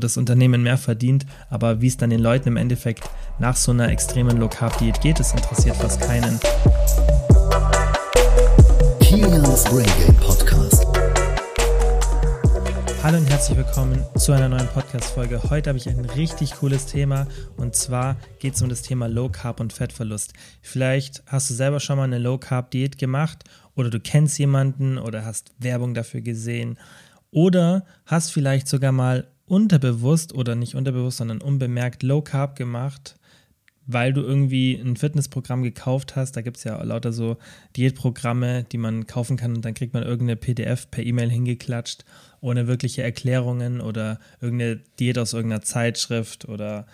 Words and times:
das 0.00 0.16
Unternehmen 0.16 0.62
mehr 0.62 0.78
verdient, 0.78 1.26
aber 1.50 1.80
wie 1.80 1.88
es 1.88 1.96
dann 1.96 2.10
den 2.10 2.20
Leuten 2.20 2.50
im 2.50 2.56
Endeffekt 2.56 3.02
nach 3.40 3.56
so 3.56 3.72
einer 3.72 3.88
extremen 3.88 4.36
Low 4.36 4.48
Carb 4.48 4.78
Diät 4.78 5.00
geht, 5.00 5.18
das 5.18 5.32
interessiert 5.32 5.74
fast 5.74 6.00
keinen. 6.00 6.38
Kilians 9.00 9.64
Brain 9.64 9.90
Game 9.98 10.14
Podcast. 10.18 10.86
Hallo 13.02 13.18
und 13.18 13.28
herzlich 13.28 13.58
willkommen 13.58 14.06
zu 14.16 14.30
einer 14.30 14.48
neuen 14.48 14.68
Podcast-Folge. 14.68 15.42
Heute 15.50 15.70
habe 15.70 15.78
ich 15.78 15.88
ein 15.88 16.04
richtig 16.04 16.54
cooles 16.54 16.86
Thema 16.86 17.26
und 17.56 17.74
zwar 17.74 18.14
geht 18.38 18.54
es 18.54 18.62
um 18.62 18.68
das 18.68 18.82
Thema 18.82 19.08
Low 19.08 19.30
Carb 19.30 19.58
und 19.58 19.72
Fettverlust. 19.72 20.32
Vielleicht 20.62 21.24
hast 21.26 21.50
du 21.50 21.54
selber 21.54 21.80
schon 21.80 21.96
mal 21.96 22.04
eine 22.04 22.18
Low 22.18 22.38
Carb 22.38 22.70
Diät 22.70 22.98
gemacht 22.98 23.42
oder 23.74 23.90
du 23.90 23.98
kennst 23.98 24.38
jemanden 24.38 24.96
oder 24.96 25.24
hast 25.24 25.50
Werbung 25.58 25.94
dafür 25.94 26.20
gesehen 26.20 26.78
oder 27.32 27.84
hast 28.06 28.30
vielleicht 28.32 28.68
sogar 28.68 28.92
mal 28.92 29.26
unterbewusst 29.50 30.34
oder 30.34 30.54
nicht 30.54 30.74
unterbewusst, 30.74 31.18
sondern 31.18 31.40
unbemerkt 31.40 32.02
Low 32.02 32.22
Carb 32.22 32.56
gemacht, 32.56 33.16
weil 33.86 34.12
du 34.12 34.22
irgendwie 34.22 34.74
ein 34.74 34.96
Fitnessprogramm 34.96 35.62
gekauft 35.62 36.16
hast. 36.16 36.36
Da 36.36 36.42
gibt 36.42 36.58
es 36.58 36.64
ja 36.64 36.82
lauter 36.82 37.12
so 37.12 37.38
Diätprogramme, 37.76 38.64
die 38.64 38.78
man 38.78 39.06
kaufen 39.06 39.36
kann 39.36 39.54
und 39.54 39.64
dann 39.64 39.74
kriegt 39.74 39.94
man 39.94 40.02
irgendeine 40.02 40.36
PDF 40.36 40.90
per 40.90 41.04
E-Mail 41.04 41.30
hingeklatscht, 41.30 42.04
ohne 42.40 42.66
wirkliche 42.66 43.02
Erklärungen 43.02 43.80
oder 43.80 44.20
irgendeine 44.40 44.80
Diät 44.98 45.18
aus 45.18 45.32
irgendeiner 45.32 45.62
Zeitschrift 45.62 46.48
oder 46.48 46.86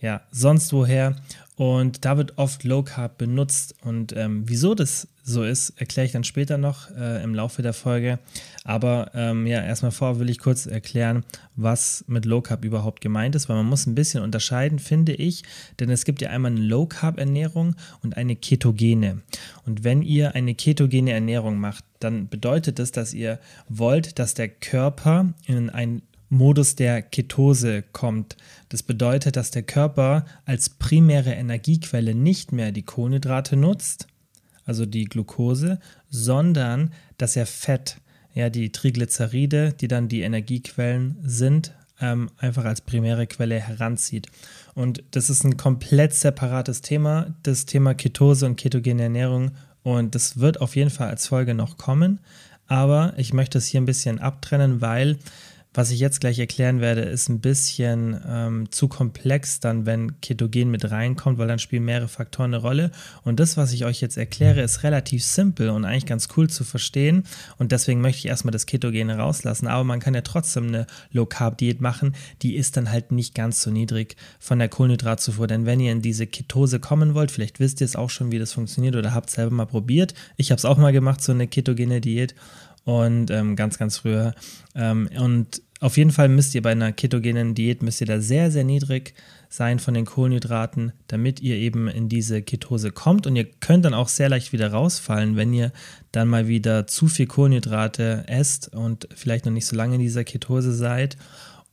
ja, 0.00 0.22
sonst 0.32 0.72
woher. 0.72 1.16
Und 1.54 2.04
da 2.04 2.16
wird 2.16 2.36
oft 2.36 2.64
Low 2.64 2.82
Carb 2.82 3.18
benutzt. 3.18 3.76
Und 3.82 4.14
ähm, 4.16 4.42
wieso 4.46 4.74
das 4.74 5.06
so 5.22 5.44
ist, 5.44 5.70
erkläre 5.76 6.06
ich 6.06 6.12
dann 6.12 6.24
später 6.24 6.58
noch 6.58 6.90
äh, 6.90 7.22
im 7.22 7.34
Laufe 7.34 7.62
der 7.62 7.72
Folge. 7.72 8.18
Aber 8.64 9.10
ähm, 9.14 9.46
ja, 9.46 9.62
erstmal 9.62 9.92
vor 9.92 10.18
will 10.18 10.28
ich 10.28 10.38
kurz 10.38 10.66
erklären, 10.66 11.24
was 11.54 12.04
mit 12.08 12.24
Low 12.24 12.40
Carb 12.40 12.64
überhaupt 12.64 13.00
gemeint 13.00 13.34
ist, 13.34 13.48
weil 13.48 13.56
man 13.56 13.66
muss 13.66 13.86
ein 13.86 13.94
bisschen 13.94 14.22
unterscheiden, 14.22 14.78
finde 14.78 15.12
ich. 15.12 15.44
Denn 15.78 15.90
es 15.90 16.04
gibt 16.04 16.22
ja 16.22 16.30
einmal 16.30 16.50
eine 16.50 16.60
Low 16.60 16.86
Carb 16.86 17.18
Ernährung 17.18 17.76
und 18.02 18.16
eine 18.16 18.36
ketogene. 18.36 19.22
Und 19.64 19.84
wenn 19.84 20.02
ihr 20.02 20.34
eine 20.34 20.54
ketogene 20.54 21.12
Ernährung 21.12 21.58
macht, 21.58 21.84
dann 22.00 22.28
bedeutet 22.28 22.78
das, 22.78 22.90
dass 22.90 23.14
ihr 23.14 23.38
wollt, 23.68 24.18
dass 24.18 24.34
der 24.34 24.48
Körper 24.48 25.34
in 25.46 25.70
ein 25.70 26.02
Modus 26.32 26.76
der 26.76 27.02
Ketose 27.02 27.84
kommt. 27.92 28.38
Das 28.70 28.82
bedeutet, 28.82 29.36
dass 29.36 29.50
der 29.50 29.62
Körper 29.62 30.24
als 30.46 30.70
primäre 30.70 31.32
Energiequelle 31.32 32.14
nicht 32.14 32.52
mehr 32.52 32.72
die 32.72 32.84
Kohlenhydrate 32.84 33.54
nutzt, 33.54 34.08
also 34.64 34.86
die 34.86 35.04
Glucose, 35.04 35.78
sondern 36.08 36.92
dass 37.18 37.36
er 37.36 37.46
Fett, 37.46 37.96
ja 38.34 38.50
die 38.50 38.72
Triglyceride, 38.72 39.72
die 39.72 39.88
dann 39.88 40.08
die 40.08 40.22
Energiequellen 40.22 41.16
sind, 41.22 41.74
ähm, 42.00 42.30
einfach 42.38 42.64
als 42.64 42.80
primäre 42.80 43.26
Quelle 43.26 43.60
heranzieht. 43.60 44.26
Und 44.74 45.02
das 45.12 45.30
ist 45.30 45.44
ein 45.44 45.56
komplett 45.56 46.14
separates 46.14 46.80
Thema, 46.80 47.34
das 47.42 47.66
Thema 47.66 47.94
Ketose 47.94 48.46
und 48.46 48.56
ketogene 48.56 49.04
Ernährung. 49.04 49.52
Und 49.82 50.14
das 50.14 50.38
wird 50.38 50.60
auf 50.60 50.76
jeden 50.76 50.90
Fall 50.90 51.08
als 51.08 51.26
Folge 51.26 51.54
noch 51.54 51.76
kommen. 51.76 52.20
Aber 52.66 53.14
ich 53.16 53.32
möchte 53.32 53.58
es 53.58 53.66
hier 53.66 53.80
ein 53.80 53.86
bisschen 53.86 54.18
abtrennen, 54.18 54.80
weil 54.80 55.18
was 55.74 55.90
ich 55.90 56.00
jetzt 56.00 56.20
gleich 56.20 56.38
erklären 56.38 56.80
werde, 56.80 57.00
ist 57.00 57.30
ein 57.30 57.40
bisschen 57.40 58.20
ähm, 58.28 58.70
zu 58.70 58.88
komplex 58.88 59.58
dann, 59.58 59.86
wenn 59.86 60.20
Ketogen 60.20 60.70
mit 60.70 60.90
reinkommt, 60.90 61.38
weil 61.38 61.48
dann 61.48 61.58
spielen 61.58 61.84
mehrere 61.84 62.08
Faktoren 62.08 62.52
eine 62.52 62.62
Rolle. 62.62 62.90
Und 63.24 63.40
das, 63.40 63.56
was 63.56 63.72
ich 63.72 63.86
euch 63.86 64.00
jetzt 64.02 64.18
erkläre, 64.18 64.60
ist 64.60 64.82
relativ 64.82 65.24
simpel 65.24 65.70
und 65.70 65.86
eigentlich 65.86 66.04
ganz 66.04 66.28
cool 66.36 66.50
zu 66.50 66.64
verstehen. 66.64 67.24
Und 67.56 67.72
deswegen 67.72 68.02
möchte 68.02 68.18
ich 68.18 68.26
erstmal 68.26 68.52
das 68.52 68.66
Ketogen 68.66 69.10
rauslassen. 69.10 69.66
Aber 69.66 69.84
man 69.84 70.00
kann 70.00 70.14
ja 70.14 70.20
trotzdem 70.20 70.68
eine 70.68 70.86
Low-Carb-Diät 71.10 71.80
machen. 71.80 72.14
Die 72.42 72.56
ist 72.56 72.76
dann 72.76 72.90
halt 72.90 73.10
nicht 73.10 73.34
ganz 73.34 73.62
so 73.62 73.70
niedrig 73.70 74.16
von 74.38 74.58
der 74.58 74.68
Kohlenhydratzufuhr. 74.68 75.46
Denn 75.46 75.64
wenn 75.64 75.80
ihr 75.80 75.92
in 75.92 76.02
diese 76.02 76.26
Ketose 76.26 76.80
kommen 76.80 77.14
wollt, 77.14 77.30
vielleicht 77.30 77.60
wisst 77.60 77.80
ihr 77.80 77.86
es 77.86 77.96
auch 77.96 78.10
schon, 78.10 78.30
wie 78.30 78.38
das 78.38 78.52
funktioniert 78.52 78.94
oder 78.94 79.14
habt 79.14 79.30
es 79.30 79.36
selber 79.36 79.54
mal 79.54 79.66
probiert. 79.66 80.12
Ich 80.36 80.50
habe 80.50 80.58
es 80.58 80.66
auch 80.66 80.76
mal 80.76 80.92
gemacht, 80.92 81.22
so 81.22 81.32
eine 81.32 81.48
ketogene 81.48 82.02
Diät 82.02 82.34
und 82.84 83.30
ähm, 83.30 83.56
ganz, 83.56 83.78
ganz 83.78 83.98
früher. 83.98 84.34
Ähm, 84.74 85.08
und 85.18 85.62
auf 85.82 85.96
jeden 85.96 86.12
Fall 86.12 86.28
müsst 86.28 86.54
ihr 86.54 86.62
bei 86.62 86.70
einer 86.70 86.92
ketogenen 86.92 87.56
Diät, 87.56 87.82
müsst 87.82 88.00
ihr 88.00 88.06
da 88.06 88.20
sehr, 88.20 88.52
sehr 88.52 88.62
niedrig 88.62 89.14
sein 89.48 89.80
von 89.80 89.94
den 89.94 90.06
Kohlenhydraten, 90.06 90.92
damit 91.08 91.40
ihr 91.40 91.56
eben 91.56 91.88
in 91.88 92.08
diese 92.08 92.40
Ketose 92.40 92.92
kommt. 92.92 93.26
Und 93.26 93.34
ihr 93.34 93.44
könnt 93.44 93.84
dann 93.84 93.92
auch 93.92 94.08
sehr 94.08 94.28
leicht 94.28 94.52
wieder 94.52 94.70
rausfallen, 94.70 95.34
wenn 95.34 95.52
ihr 95.52 95.72
dann 96.12 96.28
mal 96.28 96.46
wieder 96.46 96.86
zu 96.86 97.08
viel 97.08 97.26
Kohlenhydrate 97.26 98.24
esst 98.28 98.72
und 98.72 99.08
vielleicht 99.12 99.44
noch 99.44 99.52
nicht 99.52 99.66
so 99.66 99.74
lange 99.74 99.96
in 99.96 100.00
dieser 100.00 100.22
Ketose 100.22 100.72
seid. 100.72 101.16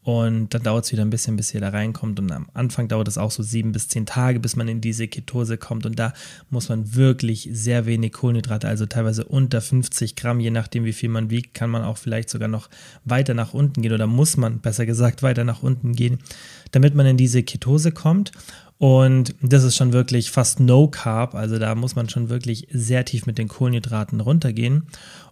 Und 0.02 0.54
dann 0.54 0.64
dauert 0.64 0.86
es 0.86 0.92
wieder 0.92 1.04
ein 1.04 1.10
bisschen, 1.10 1.36
bis 1.36 1.54
ihr 1.54 1.60
da 1.60 1.70
reinkommt. 1.70 2.20
Und 2.20 2.32
am 2.32 2.48
Anfang 2.54 2.88
dauert 2.88 3.08
es 3.08 3.18
auch 3.18 3.32
so 3.32 3.44
sieben 3.44 3.74
bis 3.74 3.90
zehn 3.90 4.06
Tage, 4.06 4.40
bis 4.40 4.56
man 4.56 4.68
in 4.68 4.80
diese 4.80 5.08
Ketose 5.08 5.58
kommt. 5.58 5.86
Und 5.86 6.00
da 6.00 6.14
muss 6.50 6.70
man 6.70 6.96
wirklich 6.96 7.50
sehr 7.52 7.86
wenig 7.86 8.14
Kohlenhydrate, 8.14 8.68
also 8.68 8.86
teilweise 8.86 9.26
unter 9.26 9.62
50 9.62 10.16
Gramm, 10.16 10.40
je 10.40 10.52
nachdem, 10.52 10.86
wie 10.86 10.94
viel 10.94 11.10
man 11.10 11.30
wiegt, 11.30 11.54
kann 11.54 11.70
man 11.70 11.84
auch 11.84 11.98
vielleicht 11.98 12.30
sogar 12.30 12.48
noch 12.48 12.70
weiter 13.04 13.34
nach 13.34 13.54
unten 13.54 13.82
gehen 13.82 13.94
oder 13.94 14.08
muss 14.08 14.38
man, 14.38 14.60
besser 14.60 14.86
gesagt, 14.86 15.22
weiter 15.22 15.44
nach 15.44 15.64
unten 15.64 15.94
gehen, 15.94 16.20
damit 16.72 16.96
man 16.96 17.06
in 17.06 17.18
diese 17.18 17.44
Ketose 17.44 17.92
kommt. 17.92 18.32
Und 18.80 19.36
das 19.42 19.66
ist 19.66 19.76
schon 19.76 19.92
wirklich 19.92 20.32
fast 20.32 20.62
No 20.62 20.88
Carb, 20.88 21.36
also 21.36 21.60
da 21.60 21.76
muss 21.76 21.98
man 21.98 22.08
schon 22.08 22.30
wirklich 22.30 22.66
sehr 22.72 23.04
tief 23.04 23.26
mit 23.26 23.38
den 23.38 23.50
Kohlenhydraten 23.50 24.22
runtergehen. 24.22 24.84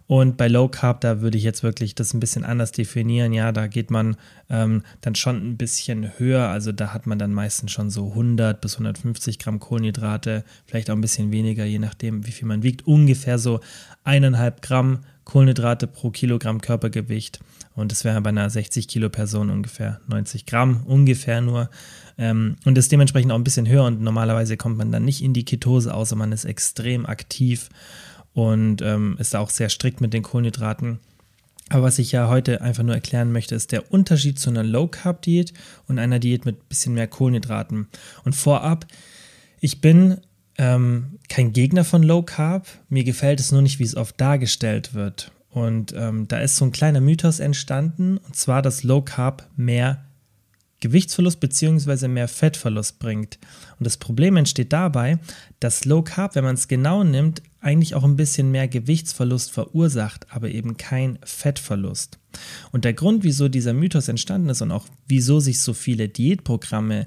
Und 0.08 0.38
bei 0.38 0.48
Low 0.48 0.68
Carb, 0.68 1.02
da 1.02 1.20
würde 1.20 1.36
ich 1.36 1.44
jetzt 1.44 1.62
wirklich 1.62 1.94
das 1.94 2.14
ein 2.14 2.20
bisschen 2.20 2.42
anders 2.42 2.72
definieren. 2.72 3.34
Ja, 3.34 3.52
da 3.52 3.66
geht 3.66 3.90
man 3.90 4.16
ähm, 4.48 4.82
dann 5.02 5.14
schon 5.14 5.36
ein 5.36 5.58
bisschen 5.58 6.18
höher. 6.18 6.48
Also 6.48 6.72
da 6.72 6.94
hat 6.94 7.06
man 7.06 7.18
dann 7.18 7.34
meistens 7.34 7.72
schon 7.72 7.90
so 7.90 8.08
100 8.08 8.58
bis 8.58 8.76
150 8.76 9.38
Gramm 9.38 9.60
Kohlenhydrate, 9.60 10.44
vielleicht 10.64 10.88
auch 10.88 10.94
ein 10.94 11.02
bisschen 11.02 11.30
weniger, 11.30 11.66
je 11.66 11.78
nachdem, 11.78 12.26
wie 12.26 12.30
viel 12.30 12.48
man 12.48 12.62
wiegt. 12.62 12.86
Ungefähr 12.86 13.38
so 13.38 13.60
eineinhalb 14.02 14.62
Gramm 14.62 15.00
Kohlenhydrate 15.24 15.86
pro 15.86 16.08
Kilogramm 16.10 16.62
Körpergewicht. 16.62 17.40
Und 17.74 17.92
das 17.92 18.02
wäre 18.02 18.18
bei 18.22 18.30
einer 18.30 18.48
60 18.48 18.88
Kilo 18.88 19.10
Person 19.10 19.50
ungefähr 19.50 20.00
90 20.08 20.46
Gramm, 20.46 20.84
ungefähr 20.86 21.42
nur. 21.42 21.68
Ähm, 22.16 22.56
und 22.64 22.78
ist 22.78 22.90
dementsprechend 22.90 23.30
auch 23.30 23.36
ein 23.36 23.44
bisschen 23.44 23.68
höher 23.68 23.84
und 23.84 24.00
normalerweise 24.00 24.56
kommt 24.56 24.78
man 24.78 24.90
dann 24.90 25.04
nicht 25.04 25.22
in 25.22 25.34
die 25.34 25.44
Ketose, 25.44 25.92
außer 25.92 26.16
man 26.16 26.32
ist 26.32 26.46
extrem 26.46 27.04
aktiv 27.04 27.68
und 28.34 28.82
ähm, 28.82 29.16
ist 29.18 29.34
auch 29.34 29.50
sehr 29.50 29.68
strikt 29.68 30.00
mit 30.00 30.12
den 30.12 30.22
Kohlenhydraten. 30.22 30.98
Aber 31.70 31.82
was 31.82 31.98
ich 31.98 32.12
ja 32.12 32.28
heute 32.28 32.62
einfach 32.62 32.82
nur 32.82 32.94
erklären 32.94 33.32
möchte, 33.32 33.54
ist 33.54 33.72
der 33.72 33.92
Unterschied 33.92 34.38
zu 34.38 34.50
einer 34.50 34.62
Low-Carb-Diät 34.62 35.52
und 35.86 35.98
einer 35.98 36.18
Diät 36.18 36.46
mit 36.46 36.56
ein 36.56 36.68
bisschen 36.68 36.94
mehr 36.94 37.08
Kohlenhydraten. 37.08 37.88
Und 38.24 38.34
vorab, 38.34 38.86
ich 39.60 39.80
bin 39.80 40.18
ähm, 40.56 41.18
kein 41.28 41.52
Gegner 41.52 41.84
von 41.84 42.02
Low 42.02 42.22
Carb. 42.22 42.66
Mir 42.88 43.04
gefällt 43.04 43.40
es 43.40 43.52
nur 43.52 43.62
nicht, 43.62 43.78
wie 43.78 43.84
es 43.84 43.96
oft 43.96 44.20
dargestellt 44.20 44.94
wird. 44.94 45.30
Und 45.50 45.92
ähm, 45.96 46.28
da 46.28 46.40
ist 46.40 46.56
so 46.56 46.64
ein 46.64 46.72
kleiner 46.72 47.00
Mythos 47.00 47.40
entstanden, 47.40 48.18
und 48.18 48.36
zwar, 48.36 48.62
dass 48.62 48.82
Low 48.82 49.02
Carb 49.02 49.48
mehr 49.56 50.04
Gewichtsverlust 50.80 51.40
bzw. 51.40 52.08
mehr 52.08 52.28
Fettverlust 52.28 52.98
bringt. 52.98 53.38
Und 53.78 53.86
das 53.86 53.96
Problem 53.96 54.36
entsteht 54.36 54.72
dabei, 54.72 55.18
dass 55.60 55.84
Low 55.84 56.02
Carb, 56.02 56.34
wenn 56.34 56.44
man 56.44 56.54
es 56.54 56.68
genau 56.68 57.04
nimmt, 57.04 57.42
eigentlich 57.60 57.94
auch 57.94 58.04
ein 58.04 58.16
bisschen 58.16 58.50
mehr 58.50 58.68
Gewichtsverlust 58.68 59.50
verursacht, 59.50 60.26
aber 60.30 60.48
eben 60.50 60.76
kein 60.76 61.18
Fettverlust. 61.24 62.18
Und 62.70 62.84
der 62.84 62.94
Grund, 62.94 63.24
wieso 63.24 63.48
dieser 63.48 63.72
Mythos 63.72 64.08
entstanden 64.08 64.48
ist 64.50 64.62
und 64.62 64.70
auch 64.70 64.86
wieso 65.08 65.40
sich 65.40 65.60
so 65.60 65.74
viele 65.74 66.08
Diätprogramme 66.08 67.06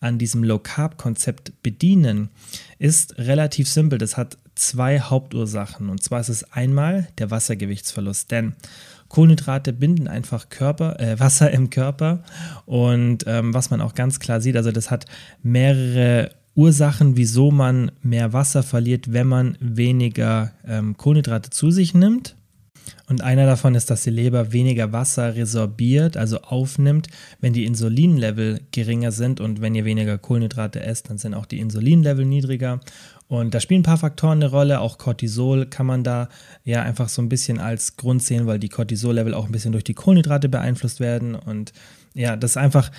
an 0.00 0.18
diesem 0.18 0.44
Low 0.44 0.60
Carb 0.60 0.96
Konzept 0.96 1.52
bedienen, 1.62 2.28
ist 2.78 3.18
relativ 3.18 3.68
simpel. 3.68 3.98
Das 3.98 4.16
hat 4.16 4.38
zwei 4.54 5.00
Hauptursachen. 5.00 5.88
Und 5.88 6.02
zwar 6.02 6.20
ist 6.20 6.28
es 6.28 6.52
einmal 6.52 7.08
der 7.18 7.30
Wassergewichtsverlust. 7.32 8.30
Denn 8.30 8.54
Kohlenhydrate 9.08 9.72
binden 9.72 10.08
einfach 10.08 10.48
Körper, 10.48 11.00
äh, 11.00 11.18
Wasser 11.18 11.50
im 11.50 11.70
Körper. 11.70 12.22
Und 12.66 13.24
ähm, 13.26 13.54
was 13.54 13.70
man 13.70 13.80
auch 13.80 13.94
ganz 13.94 14.20
klar 14.20 14.40
sieht, 14.40 14.56
also 14.56 14.72
das 14.72 14.90
hat 14.90 15.06
mehrere 15.42 16.30
Ursachen, 16.54 17.16
wieso 17.16 17.50
man 17.50 17.92
mehr 18.02 18.32
Wasser 18.32 18.62
verliert, 18.62 19.12
wenn 19.12 19.28
man 19.28 19.56
weniger 19.60 20.52
ähm, 20.66 20.96
Kohlenhydrate 20.96 21.50
zu 21.50 21.70
sich 21.70 21.94
nimmt. 21.94 22.34
Und 23.08 23.22
einer 23.22 23.46
davon 23.46 23.74
ist, 23.74 23.90
dass 23.90 24.02
die 24.02 24.10
Leber 24.10 24.52
weniger 24.52 24.92
Wasser 24.92 25.34
resorbiert, 25.34 26.16
also 26.16 26.40
aufnimmt, 26.42 27.08
wenn 27.40 27.52
die 27.52 27.64
Insulinlevel 27.64 28.60
geringer 28.72 29.12
sind. 29.12 29.40
Und 29.40 29.60
wenn 29.60 29.74
ihr 29.74 29.84
weniger 29.84 30.18
Kohlenhydrate 30.18 30.80
esst, 30.80 31.08
dann 31.08 31.18
sind 31.18 31.34
auch 31.34 31.46
die 31.46 31.58
Insulinlevel 31.58 32.24
niedriger. 32.24 32.80
Und 33.28 33.54
da 33.54 33.60
spielen 33.60 33.80
ein 33.80 33.84
paar 33.84 33.98
Faktoren 33.98 34.42
eine 34.42 34.50
Rolle. 34.50 34.80
Auch 34.80 34.98
Cortisol 34.98 35.66
kann 35.66 35.86
man 35.86 36.02
da 36.02 36.28
ja 36.64 36.82
einfach 36.82 37.08
so 37.08 37.22
ein 37.22 37.28
bisschen 37.28 37.60
als 37.60 37.96
Grund 37.96 38.22
sehen, 38.22 38.46
weil 38.46 38.58
die 38.58 38.70
Cortisol-Level 38.70 39.34
auch 39.34 39.46
ein 39.46 39.52
bisschen 39.52 39.72
durch 39.72 39.84
die 39.84 39.94
Kohlenhydrate 39.94 40.48
beeinflusst 40.48 40.98
werden. 40.98 41.34
Und 41.34 41.72
ja, 42.14 42.36
das 42.36 42.52
ist 42.52 42.56
einfach 42.56 42.90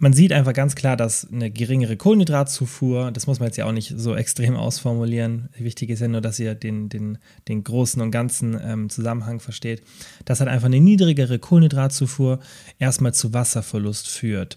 man 0.00 0.14
sieht 0.14 0.32
einfach 0.32 0.54
ganz 0.54 0.74
klar, 0.74 0.96
dass 0.96 1.30
eine 1.30 1.50
geringere 1.50 1.98
Kohlenhydratzufuhr, 1.98 3.12
das 3.12 3.26
muss 3.26 3.38
man 3.38 3.48
jetzt 3.48 3.58
ja 3.58 3.66
auch 3.66 3.72
nicht 3.72 3.92
so 3.96 4.16
extrem 4.16 4.56
ausformulieren, 4.56 5.50
wichtig 5.58 5.90
ist 5.90 6.00
ja 6.00 6.08
nur, 6.08 6.22
dass 6.22 6.38
ihr 6.38 6.54
den, 6.54 6.88
den, 6.88 7.18
den 7.48 7.62
großen 7.62 8.00
und 8.00 8.10
ganzen 8.10 8.58
ähm, 8.64 8.88
Zusammenhang 8.88 9.40
versteht, 9.40 9.82
dass 10.24 10.40
halt 10.40 10.48
einfach 10.48 10.66
eine 10.66 10.80
niedrigere 10.80 11.38
Kohlenhydratzufuhr 11.38 12.40
erstmal 12.78 13.12
zu 13.12 13.34
Wasserverlust 13.34 14.08
führt. 14.08 14.56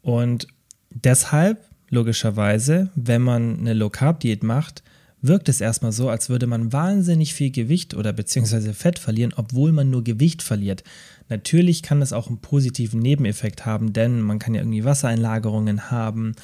Und 0.00 0.46
deshalb, 0.90 1.58
logischerweise, 1.90 2.90
wenn 2.94 3.22
man 3.22 3.58
eine 3.58 3.74
Low-Carb-Diät 3.74 4.42
macht, 4.42 4.82
wirkt 5.20 5.48
es 5.48 5.60
erstmal 5.60 5.92
so, 5.92 6.08
als 6.08 6.28
würde 6.28 6.46
man 6.46 6.72
wahnsinnig 6.72 7.34
viel 7.34 7.50
Gewicht 7.50 7.94
oder 7.94 8.12
beziehungsweise 8.12 8.72
Fett 8.72 8.98
verlieren, 8.98 9.34
obwohl 9.36 9.72
man 9.72 9.90
nur 9.90 10.04
Gewicht 10.04 10.42
verliert. 10.42 10.84
Natürlich 11.28 11.82
kann 11.82 12.00
das 12.00 12.12
auch 12.12 12.28
einen 12.28 12.40
positiven 12.40 13.00
Nebeneffekt 13.00 13.66
haben, 13.66 13.92
denn 13.92 14.20
man 14.20 14.38
kann 14.38 14.54
ja 14.54 14.60
irgendwie 14.60 14.84
Wassereinlagerungen 14.84 15.90
haben 15.90 16.34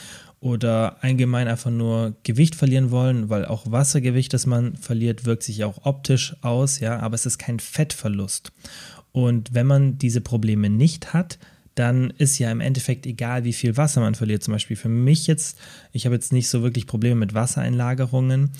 oder 0.40 1.02
allgemein 1.02 1.48
einfach 1.48 1.70
nur 1.70 2.16
Gewicht 2.22 2.54
verlieren 2.54 2.90
wollen, 2.90 3.30
weil 3.30 3.46
auch 3.46 3.70
Wassergewicht, 3.70 4.32
das 4.34 4.44
man 4.44 4.76
verliert, 4.76 5.24
wirkt 5.24 5.42
sich 5.42 5.64
auch 5.64 5.86
optisch 5.86 6.36
aus, 6.42 6.80
ja, 6.80 6.98
aber 6.98 7.14
es 7.14 7.26
ist 7.26 7.38
kein 7.38 7.60
Fettverlust. 7.60 8.52
Und 9.12 9.54
wenn 9.54 9.66
man 9.66 9.96
diese 9.96 10.20
Probleme 10.20 10.68
nicht 10.68 11.14
hat, 11.14 11.38
dann 11.74 12.10
ist 12.18 12.38
ja 12.38 12.50
im 12.50 12.60
Endeffekt 12.60 13.06
egal, 13.06 13.44
wie 13.44 13.52
viel 13.52 13.76
Wasser 13.76 14.00
man 14.00 14.14
verliert. 14.14 14.42
Zum 14.42 14.52
Beispiel 14.52 14.76
für 14.76 14.88
mich 14.88 15.26
jetzt, 15.26 15.58
ich 15.92 16.06
habe 16.06 16.14
jetzt 16.14 16.32
nicht 16.32 16.48
so 16.48 16.62
wirklich 16.62 16.86
Probleme 16.86 17.16
mit 17.16 17.34
Wassereinlagerungen. 17.34 18.50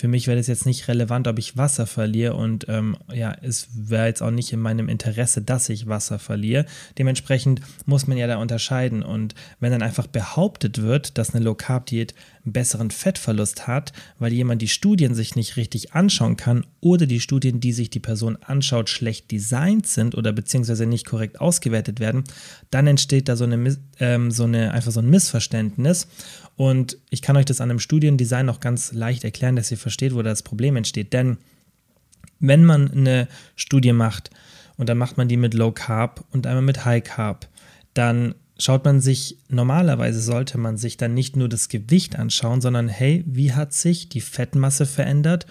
Für 0.00 0.08
mich 0.08 0.26
wäre 0.26 0.38
das 0.38 0.46
jetzt 0.46 0.64
nicht 0.64 0.88
relevant, 0.88 1.28
ob 1.28 1.38
ich 1.38 1.58
Wasser 1.58 1.86
verliere 1.86 2.32
und 2.32 2.64
ähm, 2.70 2.96
ja, 3.12 3.36
es 3.42 3.68
wäre 3.74 4.06
jetzt 4.06 4.22
auch 4.22 4.30
nicht 4.30 4.50
in 4.50 4.58
meinem 4.58 4.88
Interesse, 4.88 5.42
dass 5.42 5.68
ich 5.68 5.88
Wasser 5.88 6.18
verliere. 6.18 6.64
Dementsprechend 6.96 7.60
muss 7.84 8.06
man 8.06 8.16
ja 8.16 8.26
da 8.26 8.38
unterscheiden 8.38 9.02
und 9.02 9.34
wenn 9.58 9.72
dann 9.72 9.82
einfach 9.82 10.06
behauptet 10.06 10.80
wird, 10.80 11.18
dass 11.18 11.34
eine 11.34 11.44
Low 11.44 11.54
Carb 11.54 11.84
Diät 11.84 12.14
einen 12.46 12.54
besseren 12.54 12.90
Fettverlust 12.90 13.66
hat, 13.66 13.92
weil 14.18 14.32
jemand 14.32 14.62
die 14.62 14.68
Studien 14.68 15.14
sich 15.14 15.36
nicht 15.36 15.58
richtig 15.58 15.92
anschauen 15.92 16.38
kann 16.38 16.64
oder 16.80 17.04
die 17.04 17.20
Studien, 17.20 17.60
die 17.60 17.74
sich 17.74 17.90
die 17.90 18.00
Person 18.00 18.38
anschaut, 18.40 18.88
schlecht 18.88 19.30
designt 19.30 19.86
sind 19.86 20.14
oder 20.14 20.32
beziehungsweise 20.32 20.86
nicht 20.86 21.04
korrekt 21.04 21.42
ausgewertet 21.42 22.00
werden, 22.00 22.24
dann 22.70 22.86
entsteht 22.86 23.28
da 23.28 23.36
so 23.36 23.44
eine, 23.44 23.76
ähm, 23.98 24.30
so 24.30 24.44
eine 24.44 24.72
einfach 24.72 24.92
so 24.92 25.00
ein 25.00 25.10
Missverständnis 25.10 26.08
und 26.60 26.98
ich 27.08 27.22
kann 27.22 27.38
euch 27.38 27.46
das 27.46 27.62
an 27.62 27.70
einem 27.70 27.78
Studiendesign 27.78 28.44
noch 28.44 28.60
ganz 28.60 28.92
leicht 28.92 29.24
erklären, 29.24 29.56
dass 29.56 29.70
ihr 29.70 29.78
versteht, 29.78 30.14
wo 30.14 30.20
das 30.20 30.42
Problem 30.42 30.76
entsteht. 30.76 31.14
Denn 31.14 31.38
wenn 32.38 32.66
man 32.66 32.90
eine 32.90 33.28
Studie 33.56 33.94
macht 33.94 34.28
und 34.76 34.90
dann 34.90 34.98
macht 34.98 35.16
man 35.16 35.26
die 35.26 35.38
mit 35.38 35.54
Low 35.54 35.72
Carb 35.72 36.22
und 36.32 36.46
einmal 36.46 36.60
mit 36.60 36.84
High 36.84 37.02
Carb, 37.02 37.48
dann 37.94 38.34
schaut 38.58 38.84
man 38.84 39.00
sich, 39.00 39.38
normalerweise 39.48 40.20
sollte 40.20 40.58
man 40.58 40.76
sich 40.76 40.98
dann 40.98 41.14
nicht 41.14 41.34
nur 41.34 41.48
das 41.48 41.70
Gewicht 41.70 42.18
anschauen, 42.18 42.60
sondern 42.60 42.88
hey, 42.88 43.24
wie 43.26 43.54
hat 43.54 43.72
sich 43.72 44.10
die 44.10 44.20
Fettmasse 44.20 44.84
verändert 44.84 45.46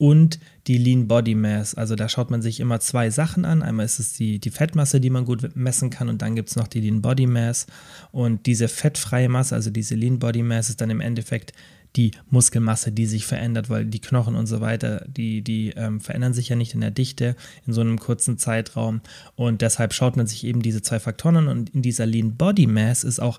und 0.00 0.40
die 0.66 0.78
Lean 0.78 1.08
Body 1.08 1.34
Mass. 1.34 1.74
Also 1.74 1.94
da 1.94 2.08
schaut 2.08 2.30
man 2.30 2.40
sich 2.40 2.58
immer 2.58 2.80
zwei 2.80 3.10
Sachen 3.10 3.44
an. 3.44 3.62
Einmal 3.62 3.84
ist 3.84 4.00
es 4.00 4.14
die, 4.14 4.38
die 4.38 4.50
Fettmasse, 4.50 4.98
die 4.98 5.10
man 5.10 5.26
gut 5.26 5.54
messen 5.54 5.90
kann 5.90 6.08
und 6.08 6.22
dann 6.22 6.34
gibt 6.34 6.48
es 6.48 6.56
noch 6.56 6.68
die 6.68 6.80
Lean 6.80 7.02
Body 7.02 7.26
Mass. 7.26 7.66
Und 8.10 8.46
diese 8.46 8.68
fettfreie 8.68 9.28
Masse, 9.28 9.54
also 9.54 9.68
diese 9.68 9.94
Lean 9.96 10.18
Body 10.18 10.42
Mass, 10.42 10.70
ist 10.70 10.80
dann 10.80 10.88
im 10.88 11.02
Endeffekt 11.02 11.52
die 11.96 12.12
Muskelmasse, 12.30 12.92
die 12.92 13.04
sich 13.04 13.26
verändert, 13.26 13.68
weil 13.68 13.84
die 13.84 14.00
Knochen 14.00 14.36
und 14.36 14.46
so 14.46 14.62
weiter, 14.62 15.04
die, 15.06 15.42
die 15.42 15.70
ähm, 15.76 16.00
verändern 16.00 16.32
sich 16.32 16.48
ja 16.48 16.56
nicht 16.56 16.72
in 16.72 16.80
der 16.80 16.92
Dichte 16.92 17.36
in 17.66 17.74
so 17.74 17.82
einem 17.82 17.98
kurzen 17.98 18.38
Zeitraum. 18.38 19.02
Und 19.34 19.60
deshalb 19.60 19.92
schaut 19.92 20.16
man 20.16 20.26
sich 20.26 20.44
eben 20.44 20.62
diese 20.62 20.80
zwei 20.80 20.98
Faktoren 20.98 21.36
an 21.36 21.48
und 21.48 21.70
in 21.70 21.82
dieser 21.82 22.06
Lean 22.06 22.36
Body 22.36 22.66
Mass 22.66 23.04
ist 23.04 23.20
auch 23.20 23.38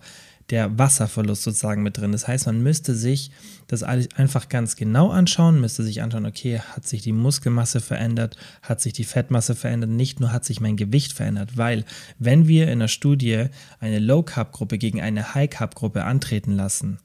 der 0.49 0.77
Wasserverlust 0.77 1.43
sozusagen 1.43 1.83
mit 1.83 1.97
drin. 1.97 2.11
Das 2.11 2.27
heißt, 2.27 2.45
man 2.45 2.61
müsste 2.61 2.95
sich 2.95 3.31
das 3.67 3.83
einfach 3.83 4.49
ganz 4.49 4.75
genau 4.75 5.09
anschauen, 5.09 5.61
müsste 5.61 5.83
sich 5.83 6.01
anschauen, 6.01 6.25
okay, 6.25 6.59
hat 6.59 6.87
sich 6.87 7.01
die 7.01 7.13
Muskelmasse 7.13 7.79
verändert, 7.79 8.35
hat 8.61 8.81
sich 8.81 8.93
die 8.93 9.03
Fettmasse 9.03 9.55
verändert, 9.55 9.91
nicht 9.91 10.19
nur 10.19 10.31
hat 10.31 10.43
sich 10.43 10.59
mein 10.59 10.77
Gewicht 10.77 11.13
verändert, 11.13 11.57
weil 11.57 11.85
wenn 12.19 12.47
wir 12.47 12.69
in 12.69 12.79
der 12.79 12.87
Studie 12.87 13.45
eine 13.79 13.99
Low-Carb-Gruppe 13.99 14.77
gegen 14.77 15.01
eine 15.01 15.33
High-Carb-Gruppe 15.33 16.03
antreten 16.03 16.55
lassen, 16.55 16.99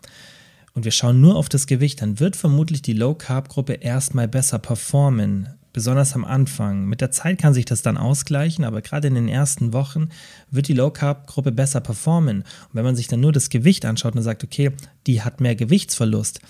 und 0.74 0.84
wir 0.84 0.92
schauen 0.92 1.22
nur 1.22 1.36
auf 1.36 1.48
das 1.48 1.66
Gewicht, 1.66 2.02
dann 2.02 2.20
wird 2.20 2.36
vermutlich 2.36 2.82
die 2.82 2.92
Low-Carb-Gruppe 2.92 3.72
erstmal 3.72 4.28
besser 4.28 4.58
performen 4.58 5.48
besonders 5.76 6.14
am 6.14 6.24
Anfang. 6.24 6.86
Mit 6.86 7.02
der 7.02 7.10
Zeit 7.10 7.38
kann 7.38 7.52
sich 7.52 7.66
das 7.66 7.82
dann 7.82 7.98
ausgleichen, 7.98 8.64
aber 8.64 8.80
gerade 8.80 9.08
in 9.08 9.14
den 9.14 9.28
ersten 9.28 9.74
Wochen 9.74 10.08
wird 10.50 10.68
die 10.68 10.72
Low 10.72 10.90
Carb 10.90 11.26
Gruppe 11.26 11.52
besser 11.52 11.82
performen. 11.82 12.38
Und 12.38 12.70
wenn 12.72 12.84
man 12.84 12.96
sich 12.96 13.08
dann 13.08 13.20
nur 13.20 13.30
das 13.30 13.50
Gewicht 13.50 13.84
anschaut 13.84 14.16
und 14.16 14.22
sagt, 14.22 14.42
okay, 14.42 14.72
die 15.06 15.20
hat 15.20 15.42
mehr 15.42 15.54
Gewichtsverlust, 15.54 16.40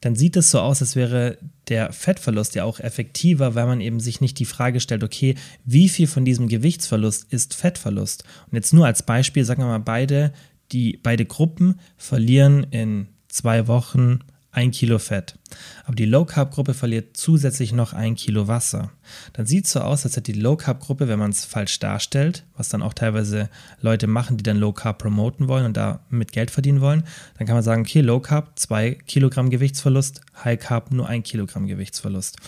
dann 0.00 0.16
sieht 0.16 0.36
es 0.36 0.50
so 0.50 0.58
aus, 0.58 0.80
als 0.80 0.96
wäre 0.96 1.38
der 1.68 1.92
Fettverlust 1.92 2.56
ja 2.56 2.64
auch 2.64 2.80
effektiver, 2.80 3.54
weil 3.54 3.66
man 3.66 3.80
eben 3.80 4.00
sich 4.00 4.20
nicht 4.20 4.40
die 4.40 4.44
Frage 4.44 4.80
stellt, 4.80 5.04
okay, 5.04 5.36
wie 5.64 5.88
viel 5.88 6.08
von 6.08 6.24
diesem 6.24 6.48
Gewichtsverlust 6.48 7.32
ist 7.32 7.54
Fettverlust? 7.54 8.24
Und 8.50 8.56
jetzt 8.56 8.72
nur 8.72 8.86
als 8.86 9.04
Beispiel, 9.04 9.44
sagen 9.44 9.62
wir 9.62 9.68
mal, 9.68 9.78
beide, 9.78 10.32
die, 10.72 10.98
beide 11.00 11.24
Gruppen 11.24 11.78
verlieren 11.96 12.66
in 12.72 13.06
zwei 13.28 13.68
Wochen 13.68 14.18
ein 14.54 14.70
Kilo 14.70 14.98
Fett. 14.98 15.36
Aber 15.84 15.96
die 15.96 16.04
Low 16.04 16.24
Carb 16.24 16.52
Gruppe 16.52 16.74
verliert 16.74 17.16
zusätzlich 17.16 17.72
noch 17.72 17.92
ein 17.92 18.14
Kilo 18.14 18.48
Wasser. 18.48 18.92
Dann 19.32 19.46
sieht 19.46 19.66
es 19.66 19.72
so 19.72 19.80
aus, 19.80 20.04
als 20.04 20.16
hätte 20.16 20.32
die 20.32 20.40
Low 20.40 20.56
Carb 20.56 20.80
Gruppe, 20.80 21.08
wenn 21.08 21.18
man 21.18 21.30
es 21.30 21.44
falsch 21.44 21.78
darstellt, 21.80 22.44
was 22.56 22.68
dann 22.68 22.82
auch 22.82 22.94
teilweise 22.94 23.50
Leute 23.80 24.06
machen, 24.06 24.36
die 24.36 24.44
dann 24.44 24.56
Low 24.56 24.72
Carb 24.72 24.98
promoten 24.98 25.48
wollen 25.48 25.66
und 25.66 25.76
da 25.76 26.00
mit 26.08 26.32
Geld 26.32 26.50
verdienen 26.50 26.80
wollen, 26.80 27.04
dann 27.36 27.46
kann 27.46 27.56
man 27.56 27.64
sagen, 27.64 27.82
okay, 27.82 28.00
Low 28.00 28.20
Carb 28.20 28.58
zwei 28.58 28.92
Kilogramm 28.92 29.50
Gewichtsverlust, 29.50 30.20
High 30.44 30.58
Carb 30.58 30.92
nur 30.92 31.08
ein 31.08 31.22
Kilogramm 31.22 31.66
Gewichtsverlust. 31.66 32.38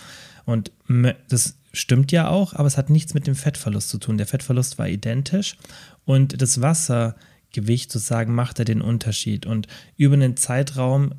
Und 0.45 0.71
das 1.29 1.57
stimmt 1.73 2.13
ja 2.13 2.29
auch, 2.29 2.55
aber 2.55 2.67
es 2.67 2.79
hat 2.79 2.89
nichts 2.89 3.15
mit 3.15 3.27
dem 3.27 3.35
Fettverlust 3.35 3.91
zu 3.91 3.99
tun. 3.99 4.17
Der 4.17 4.27
Fettverlust 4.27 4.79
war 4.79 4.89
identisch 4.89 5.57
und 6.05 6.41
das 6.41 6.61
Wassergewicht 6.61 7.91
sozusagen 7.91 8.35
machte 8.35 8.65
den 8.65 8.81
Unterschied. 8.81 9.45
Und 9.45 9.67
über 9.97 10.15
einen 10.15 10.37
Zeitraum 10.37 11.13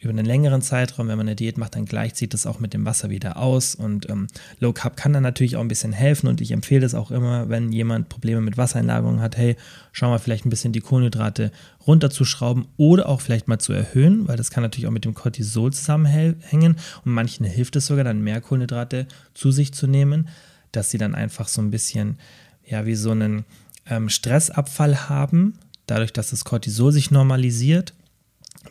über 0.00 0.10
einen 0.10 0.26
längeren 0.26 0.62
Zeitraum, 0.62 1.08
wenn 1.08 1.16
man 1.16 1.26
eine 1.26 1.34
Diät 1.34 1.58
macht, 1.58 1.74
dann 1.74 1.84
gleicht 1.84 2.16
sich 2.16 2.28
das 2.28 2.46
auch 2.46 2.60
mit 2.60 2.72
dem 2.72 2.84
Wasser 2.84 3.10
wieder 3.10 3.36
aus. 3.36 3.74
Und 3.74 4.08
ähm, 4.08 4.28
Low 4.60 4.72
Carb 4.72 4.96
kann 4.96 5.12
dann 5.12 5.24
natürlich 5.24 5.56
auch 5.56 5.60
ein 5.60 5.68
bisschen 5.68 5.92
helfen. 5.92 6.28
Und 6.28 6.40
ich 6.40 6.52
empfehle 6.52 6.86
es 6.86 6.94
auch 6.94 7.10
immer, 7.10 7.48
wenn 7.48 7.72
jemand 7.72 8.08
Probleme 8.08 8.40
mit 8.40 8.56
Wassereinlagerung 8.56 9.20
hat, 9.20 9.36
hey, 9.36 9.56
schau 9.90 10.08
mal 10.10 10.20
vielleicht 10.20 10.46
ein 10.46 10.50
bisschen 10.50 10.72
die 10.72 10.80
Kohlenhydrate 10.80 11.50
runterzuschrauben 11.84 12.66
oder 12.76 13.08
auch 13.08 13.20
vielleicht 13.20 13.48
mal 13.48 13.58
zu 13.58 13.72
erhöhen, 13.72 14.28
weil 14.28 14.36
das 14.36 14.50
kann 14.50 14.62
natürlich 14.62 14.86
auch 14.86 14.92
mit 14.92 15.04
dem 15.04 15.14
Cortisol 15.14 15.72
zusammenhängen. 15.72 16.76
Und 17.04 17.12
manchen 17.12 17.44
hilft 17.44 17.74
es 17.74 17.86
sogar 17.86 18.04
dann 18.04 18.22
mehr 18.22 18.40
Kohlenhydrate 18.40 19.08
zu 19.34 19.50
sich 19.50 19.74
zu 19.74 19.88
nehmen, 19.88 20.28
dass 20.70 20.92
sie 20.92 20.98
dann 20.98 21.16
einfach 21.16 21.48
so 21.48 21.60
ein 21.60 21.72
bisschen, 21.72 22.18
ja, 22.64 22.86
wie 22.86 22.94
so 22.94 23.10
einen 23.10 23.44
ähm, 23.86 24.08
Stressabfall 24.08 25.08
haben, 25.08 25.54
dadurch, 25.86 26.12
dass 26.12 26.30
das 26.30 26.44
Cortisol 26.44 26.92
sich 26.92 27.10
normalisiert 27.10 27.94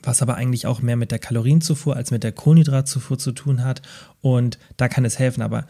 was 0.04 0.22
aber 0.22 0.36
eigentlich 0.36 0.68
auch 0.68 0.82
mehr 0.82 0.96
mit 0.96 1.12
der 1.12 1.20
Kalorienzufuhr 1.20 1.96
als 1.96 2.12
mit 2.12 2.24
der 2.24 2.32
Kohlenhydratzufuhr 2.32 3.18
zu 3.18 3.32
tun 3.32 3.64
hat. 3.64 3.82
Und 4.22 4.58
da 4.78 4.88
kann 4.88 5.06
es 5.06 5.20
helfen. 5.20 5.42
Aber 5.42 5.66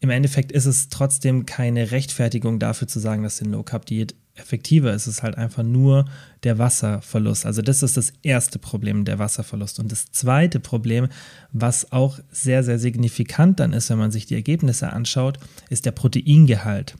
im 0.00 0.10
Endeffekt 0.10 0.52
ist 0.52 0.66
es 0.66 0.88
trotzdem 0.88 1.46
keine 1.46 1.90
Rechtfertigung 1.90 2.58
dafür 2.58 2.88
zu 2.88 2.98
sagen, 3.00 3.22
dass 3.22 3.38
die 3.38 3.44
Low 3.44 3.62
Carb 3.62 3.86
Diät 3.86 4.14
effektiver 4.36 4.92
ist. 4.92 5.08
Es 5.08 5.16
ist 5.16 5.22
halt 5.22 5.36
einfach 5.36 5.64
nur 5.64 6.04
der 6.44 6.58
Wasserverlust. 6.58 7.44
Also 7.44 7.62
das 7.62 7.82
ist 7.82 7.96
das 7.96 8.12
erste 8.22 8.58
Problem, 8.58 9.04
der 9.04 9.18
Wasserverlust. 9.18 9.80
Und 9.80 9.90
das 9.90 10.12
zweite 10.12 10.60
Problem, 10.60 11.08
was 11.52 11.90
auch 11.90 12.20
sehr, 12.30 12.62
sehr 12.62 12.78
signifikant 12.78 13.58
dann 13.58 13.72
ist, 13.72 13.90
wenn 13.90 13.98
man 13.98 14.12
sich 14.12 14.26
die 14.26 14.36
Ergebnisse 14.36 14.92
anschaut, 14.92 15.38
ist 15.68 15.86
der 15.86 15.92
Proteingehalt. 15.92 16.96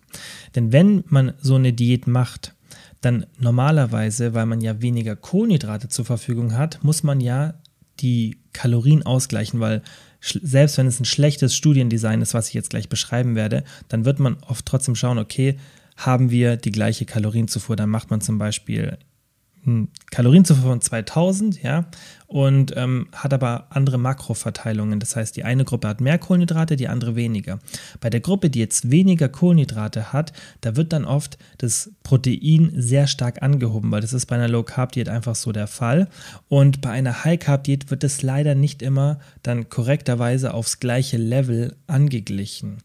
Denn 0.56 0.72
wenn 0.72 1.04
man 1.06 1.34
so 1.40 1.54
eine 1.54 1.72
Diät 1.72 2.08
macht, 2.08 2.54
dann 3.00 3.26
normalerweise, 3.38 4.34
weil 4.34 4.46
man 4.46 4.60
ja 4.60 4.80
weniger 4.82 5.16
Kohlenhydrate 5.16 5.88
zur 5.88 6.04
Verfügung 6.04 6.56
hat, 6.56 6.82
muss 6.82 7.02
man 7.02 7.20
ja 7.20 7.54
die 8.00 8.38
Kalorien 8.52 9.04
ausgleichen, 9.04 9.60
weil 9.60 9.82
selbst 10.20 10.78
wenn 10.78 10.86
es 10.86 11.00
ein 11.00 11.04
schlechtes 11.04 11.54
Studiendesign 11.54 12.22
ist, 12.22 12.34
was 12.34 12.48
ich 12.48 12.54
jetzt 12.54 12.70
gleich 12.70 12.88
beschreiben 12.88 13.36
werde, 13.36 13.64
dann 13.88 14.04
wird 14.04 14.18
man 14.18 14.36
oft 14.46 14.66
trotzdem 14.66 14.96
schauen, 14.96 15.18
okay, 15.18 15.58
haben 15.96 16.30
wir 16.30 16.56
die 16.56 16.72
gleiche 16.72 17.04
Kalorienzufuhr, 17.04 17.76
dann 17.76 17.90
macht 17.90 18.10
man 18.10 18.20
zum 18.20 18.38
Beispiel 18.38 18.98
Kalorienzufuhr 20.10 20.70
von 20.70 20.80
2000, 20.80 21.62
ja, 21.62 21.86
und 22.26 22.74
ähm, 22.76 23.08
hat 23.12 23.32
aber 23.32 23.66
andere 23.70 23.98
Makroverteilungen. 23.98 25.00
Das 25.00 25.16
heißt, 25.16 25.34
die 25.36 25.44
eine 25.44 25.64
Gruppe 25.64 25.88
hat 25.88 26.00
mehr 26.00 26.18
Kohlenhydrate, 26.18 26.76
die 26.76 26.88
andere 26.88 27.16
weniger. 27.16 27.58
Bei 28.00 28.10
der 28.10 28.20
Gruppe, 28.20 28.50
die 28.50 28.58
jetzt 28.58 28.90
weniger 28.90 29.28
Kohlenhydrate 29.28 30.12
hat, 30.12 30.32
da 30.60 30.76
wird 30.76 30.92
dann 30.92 31.06
oft 31.06 31.38
das 31.56 31.90
Protein 32.02 32.70
sehr 32.76 33.06
stark 33.06 33.42
angehoben, 33.42 33.90
weil 33.90 34.02
das 34.02 34.12
ist 34.12 34.26
bei 34.26 34.36
einer 34.36 34.48
Low 34.48 34.62
Carb 34.62 34.92
Diät 34.92 35.08
einfach 35.08 35.34
so 35.34 35.52
der 35.52 35.66
Fall. 35.66 36.08
Und 36.48 36.82
bei 36.82 36.90
einer 36.90 37.24
High 37.24 37.38
Carb 37.38 37.64
Diät 37.64 37.90
wird 37.90 38.04
es 38.04 38.22
leider 38.22 38.54
nicht 38.54 38.82
immer 38.82 39.18
dann 39.42 39.70
korrekterweise 39.70 40.52
aufs 40.52 40.80
gleiche 40.80 41.16
Level 41.16 41.76
angeglichen. 41.86 42.78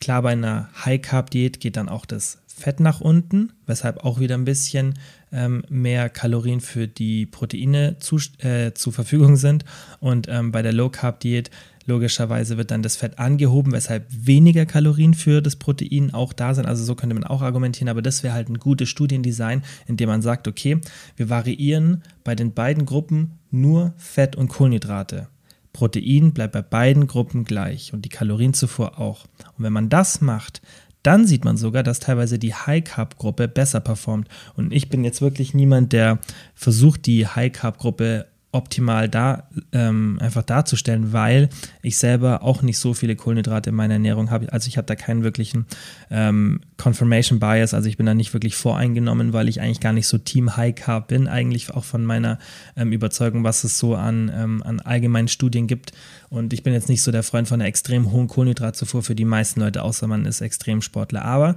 Klar, 0.00 0.22
bei 0.22 0.32
einer 0.32 0.70
High 0.84 1.02
Carb 1.02 1.30
Diät 1.30 1.60
geht 1.60 1.76
dann 1.76 1.88
auch 1.88 2.06
das 2.06 2.38
Fett 2.58 2.80
nach 2.80 3.00
unten, 3.00 3.52
weshalb 3.66 4.04
auch 4.04 4.20
wieder 4.20 4.34
ein 4.34 4.44
bisschen 4.44 4.94
ähm, 5.32 5.64
mehr 5.68 6.08
Kalorien 6.10 6.60
für 6.60 6.88
die 6.88 7.26
Proteine 7.26 7.96
zu, 7.98 8.18
äh, 8.38 8.72
zur 8.74 8.92
Verfügung 8.92 9.36
sind. 9.36 9.64
Und 10.00 10.26
ähm, 10.28 10.52
bei 10.52 10.62
der 10.62 10.72
Low 10.72 10.90
Carb 10.90 11.20
Diät 11.20 11.50
logischerweise 11.88 12.58
wird 12.58 12.70
dann 12.70 12.82
das 12.82 12.96
Fett 12.96 13.18
angehoben, 13.18 13.72
weshalb 13.72 14.06
weniger 14.10 14.66
Kalorien 14.66 15.14
für 15.14 15.40
das 15.40 15.56
Protein 15.56 16.12
auch 16.12 16.32
da 16.32 16.54
sind. 16.54 16.66
Also 16.66 16.84
so 16.84 16.94
könnte 16.94 17.14
man 17.14 17.24
auch 17.24 17.40
argumentieren, 17.40 17.88
aber 17.88 18.02
das 18.02 18.22
wäre 18.22 18.34
halt 18.34 18.48
ein 18.48 18.58
gutes 18.58 18.88
Studiendesign, 18.90 19.62
in 19.86 19.96
dem 19.96 20.08
man 20.08 20.22
sagt, 20.22 20.46
okay, 20.46 20.80
wir 21.16 21.30
variieren 21.30 22.02
bei 22.24 22.34
den 22.34 22.52
beiden 22.52 22.84
Gruppen 22.84 23.38
nur 23.50 23.94
Fett 23.96 24.36
und 24.36 24.48
Kohlenhydrate. 24.48 25.28
Protein 25.72 26.32
bleibt 26.32 26.52
bei 26.52 26.62
beiden 26.62 27.06
Gruppen 27.06 27.44
gleich 27.44 27.92
und 27.92 28.04
die 28.04 28.08
Kalorienzufuhr 28.08 28.98
auch. 28.98 29.24
Und 29.56 29.64
wenn 29.64 29.72
man 29.72 29.88
das 29.88 30.20
macht, 30.20 30.60
dann 31.02 31.26
sieht 31.26 31.44
man 31.44 31.56
sogar, 31.56 31.82
dass 31.82 32.00
teilweise 32.00 32.38
die 32.38 32.54
High-Carb-Gruppe 32.54 33.48
besser 33.48 33.80
performt. 33.80 34.28
Und 34.56 34.72
ich 34.72 34.88
bin 34.88 35.04
jetzt 35.04 35.20
wirklich 35.20 35.54
niemand, 35.54 35.92
der 35.92 36.18
versucht, 36.54 37.06
die 37.06 37.26
High-Carb-Gruppe 37.26 38.26
optimal 38.50 39.10
da 39.10 39.46
ähm, 39.72 40.18
einfach 40.20 40.42
darzustellen, 40.42 41.12
weil 41.12 41.50
ich 41.82 41.98
selber 41.98 42.42
auch 42.42 42.62
nicht 42.62 42.78
so 42.78 42.94
viele 42.94 43.14
Kohlenhydrate 43.14 43.70
in 43.70 43.76
meiner 43.76 43.94
Ernährung 43.94 44.30
habe. 44.30 44.50
Also 44.52 44.68
ich 44.68 44.78
habe 44.78 44.86
da 44.86 44.96
keinen 44.96 45.22
wirklichen 45.22 45.66
ähm, 46.10 46.60
Confirmation 46.78 47.40
Bias, 47.40 47.74
also 47.74 47.88
ich 47.88 47.98
bin 47.98 48.06
da 48.06 48.14
nicht 48.14 48.32
wirklich 48.32 48.56
voreingenommen, 48.56 49.34
weil 49.34 49.48
ich 49.48 49.60
eigentlich 49.60 49.80
gar 49.80 49.92
nicht 49.92 50.06
so 50.06 50.16
Team 50.16 50.56
High 50.56 50.74
Carb 50.74 51.08
bin, 51.08 51.28
eigentlich 51.28 51.74
auch 51.74 51.84
von 51.84 52.06
meiner 52.06 52.38
ähm, 52.74 52.92
Überzeugung, 52.92 53.44
was 53.44 53.64
es 53.64 53.78
so 53.78 53.94
an, 53.94 54.32
ähm, 54.34 54.62
an 54.62 54.80
allgemeinen 54.80 55.28
Studien 55.28 55.66
gibt. 55.66 55.92
Und 56.30 56.54
ich 56.54 56.62
bin 56.62 56.72
jetzt 56.72 56.88
nicht 56.88 57.02
so 57.02 57.12
der 57.12 57.22
Freund 57.22 57.48
von 57.48 57.60
einer 57.60 57.68
extrem 57.68 58.12
hohen 58.12 58.28
Kohlenhydratzufuhr 58.28 59.02
für 59.02 59.14
die 59.14 59.26
meisten 59.26 59.60
Leute, 59.60 59.82
außer 59.82 60.06
man 60.06 60.24
ist 60.24 60.40
Extremsportler. 60.40 61.22
Aber 61.22 61.56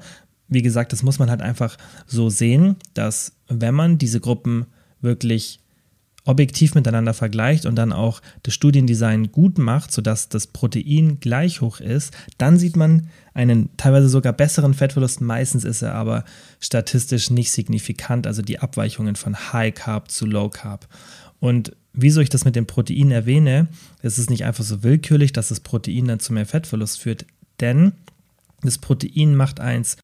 wie 0.49 0.61
gesagt, 0.61 0.91
das 0.91 1.03
muss 1.03 1.19
man 1.19 1.29
halt 1.29 1.41
einfach 1.41 1.77
so 2.05 2.29
sehen, 2.29 2.75
dass 2.93 3.31
wenn 3.47 3.73
man 3.73 3.97
diese 3.97 4.19
Gruppen 4.19 4.65
wirklich 4.99 5.61
objektiv 6.25 6.75
miteinander 6.75 7.13
vergleicht 7.13 7.65
und 7.65 7.75
dann 7.75 7.91
auch 7.91 8.21
das 8.43 8.53
Studiendesign 8.53 9.31
gut 9.31 9.57
macht, 9.57 9.91
sodass 9.91 10.29
das 10.29 10.47
Protein 10.47 11.19
gleich 11.19 11.61
hoch 11.61 11.79
ist, 11.79 12.15
dann 12.37 12.59
sieht 12.59 12.75
man 12.75 13.07
einen 13.33 13.69
teilweise 13.77 14.09
sogar 14.09 14.33
besseren 14.33 14.73
Fettverlust. 14.73 15.21
Meistens 15.21 15.63
ist 15.63 15.81
er 15.81 15.95
aber 15.95 16.23
statistisch 16.59 17.29
nicht 17.31 17.51
signifikant, 17.51 18.27
also 18.27 18.41
die 18.41 18.59
Abweichungen 18.59 19.15
von 19.15 19.53
High 19.53 19.73
Carb 19.73 20.11
zu 20.11 20.25
Low 20.25 20.49
Carb. 20.49 20.87
Und 21.39 21.75
wieso 21.93 22.21
ich 22.21 22.29
das 22.29 22.45
mit 22.45 22.55
dem 22.55 22.67
Protein 22.67 23.09
erwähne, 23.11 23.67
es 24.01 24.19
ist 24.19 24.29
nicht 24.29 24.45
einfach 24.45 24.63
so 24.63 24.83
willkürlich, 24.83 25.33
dass 25.33 25.49
das 25.49 25.59
Protein 25.59 26.07
dann 26.07 26.19
zu 26.19 26.33
mehr 26.33 26.45
Fettverlust 26.45 26.99
führt, 26.99 27.25
denn 27.59 27.93
das 28.61 28.77
Protein 28.77 29.35
macht 29.35 29.59
eins 29.59 29.97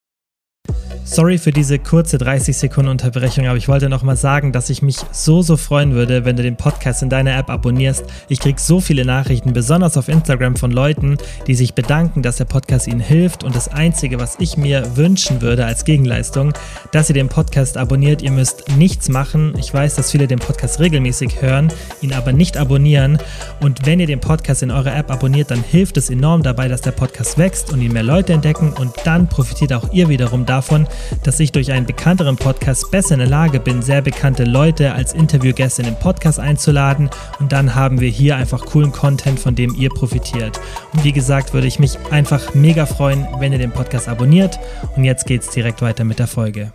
Sorry 1.09 1.37
für 1.37 1.51
diese 1.51 1.79
kurze 1.79 2.17
30 2.17 2.55
Sekunden 2.57 2.91
Unterbrechung, 2.91 3.47
aber 3.47 3.57
ich 3.57 3.69
wollte 3.69 3.87
noch 3.87 4.03
mal 4.03 4.17
sagen, 4.17 4.51
dass 4.51 4.69
ich 4.69 4.81
mich 4.81 4.97
so, 5.13 5.41
so 5.41 5.55
freuen 5.55 5.93
würde, 5.93 6.25
wenn 6.25 6.35
du 6.35 6.43
den 6.43 6.57
Podcast 6.57 7.01
in 7.01 7.09
deiner 7.09 7.35
App 7.37 7.49
abonnierst. 7.49 8.03
Ich 8.27 8.41
kriege 8.41 8.59
so 8.59 8.81
viele 8.81 9.05
Nachrichten, 9.05 9.53
besonders 9.53 9.95
auf 9.95 10.09
Instagram 10.09 10.57
von 10.57 10.69
Leuten, 10.69 11.17
die 11.47 11.55
sich 11.55 11.73
bedanken, 11.73 12.23
dass 12.23 12.35
der 12.35 12.45
Podcast 12.45 12.87
ihnen 12.87 12.99
hilft. 12.99 13.45
Und 13.45 13.55
das 13.55 13.69
Einzige, 13.69 14.19
was 14.19 14.35
ich 14.39 14.57
mir 14.57 14.97
wünschen 14.97 15.41
würde 15.41 15.65
als 15.65 15.85
Gegenleistung, 15.85 16.51
dass 16.91 17.09
ihr 17.09 17.15
den 17.15 17.29
Podcast 17.29 17.77
abonniert. 17.77 18.21
Ihr 18.21 18.31
müsst 18.31 18.65
nichts 18.75 19.07
machen. 19.07 19.53
Ich 19.57 19.73
weiß, 19.73 19.95
dass 19.95 20.11
viele 20.11 20.27
den 20.27 20.39
Podcast 20.39 20.81
regelmäßig 20.81 21.41
hören, 21.41 21.71
ihn 22.01 22.11
aber 22.11 22.33
nicht 22.33 22.57
abonnieren. 22.57 23.17
Und 23.61 23.85
wenn 23.85 24.01
ihr 24.01 24.07
den 24.07 24.19
Podcast 24.19 24.61
in 24.61 24.71
eurer 24.71 24.95
App 24.95 25.09
abonniert, 25.09 25.51
dann 25.51 25.63
hilft 25.63 25.95
es 25.95 26.09
enorm 26.09 26.43
dabei, 26.43 26.67
dass 26.67 26.81
der 26.81 26.91
Podcast 26.91 27.37
wächst 27.37 27.71
und 27.71 27.81
ihn 27.81 27.93
mehr 27.93 28.03
Leute 28.03 28.33
entdecken. 28.33 28.73
Und 28.73 28.93
dann 29.05 29.29
profitiert 29.29 29.71
auch 29.71 29.93
ihr 29.93 30.09
wiederum 30.09 30.45
davon, 30.45 30.85
dass 31.23 31.39
ich 31.39 31.51
durch 31.51 31.71
einen 31.71 31.85
bekannteren 31.85 32.35
Podcast 32.35 32.91
besser 32.91 33.13
in 33.13 33.19
der 33.19 33.29
Lage 33.29 33.59
bin, 33.59 33.81
sehr 33.81 34.01
bekannte 34.01 34.43
Leute 34.43 34.93
als 34.93 35.13
Interviewgäste 35.13 35.81
in 35.81 35.87
den 35.87 35.99
Podcast 35.99 36.39
einzuladen 36.39 37.09
und 37.39 37.51
dann 37.51 37.75
haben 37.75 37.99
wir 37.99 38.09
hier 38.09 38.35
einfach 38.35 38.65
coolen 38.65 38.91
Content, 38.91 39.39
von 39.39 39.55
dem 39.55 39.75
ihr 39.75 39.89
profitiert. 39.89 40.59
Und 40.93 41.03
wie 41.03 41.13
gesagt, 41.13 41.53
würde 41.53 41.67
ich 41.67 41.79
mich 41.79 41.97
einfach 42.11 42.53
mega 42.53 42.85
freuen, 42.85 43.27
wenn 43.39 43.53
ihr 43.53 43.59
den 43.59 43.71
Podcast 43.71 44.07
abonniert 44.07 44.59
und 44.95 45.03
jetzt 45.03 45.25
geht's 45.25 45.49
direkt 45.49 45.81
weiter 45.81 46.03
mit 46.03 46.19
der 46.19 46.27
Folge. 46.27 46.73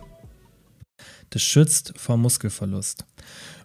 Das 1.29 1.41
schützt 1.41 1.93
vor 1.97 2.17
Muskelverlust. 2.17 3.05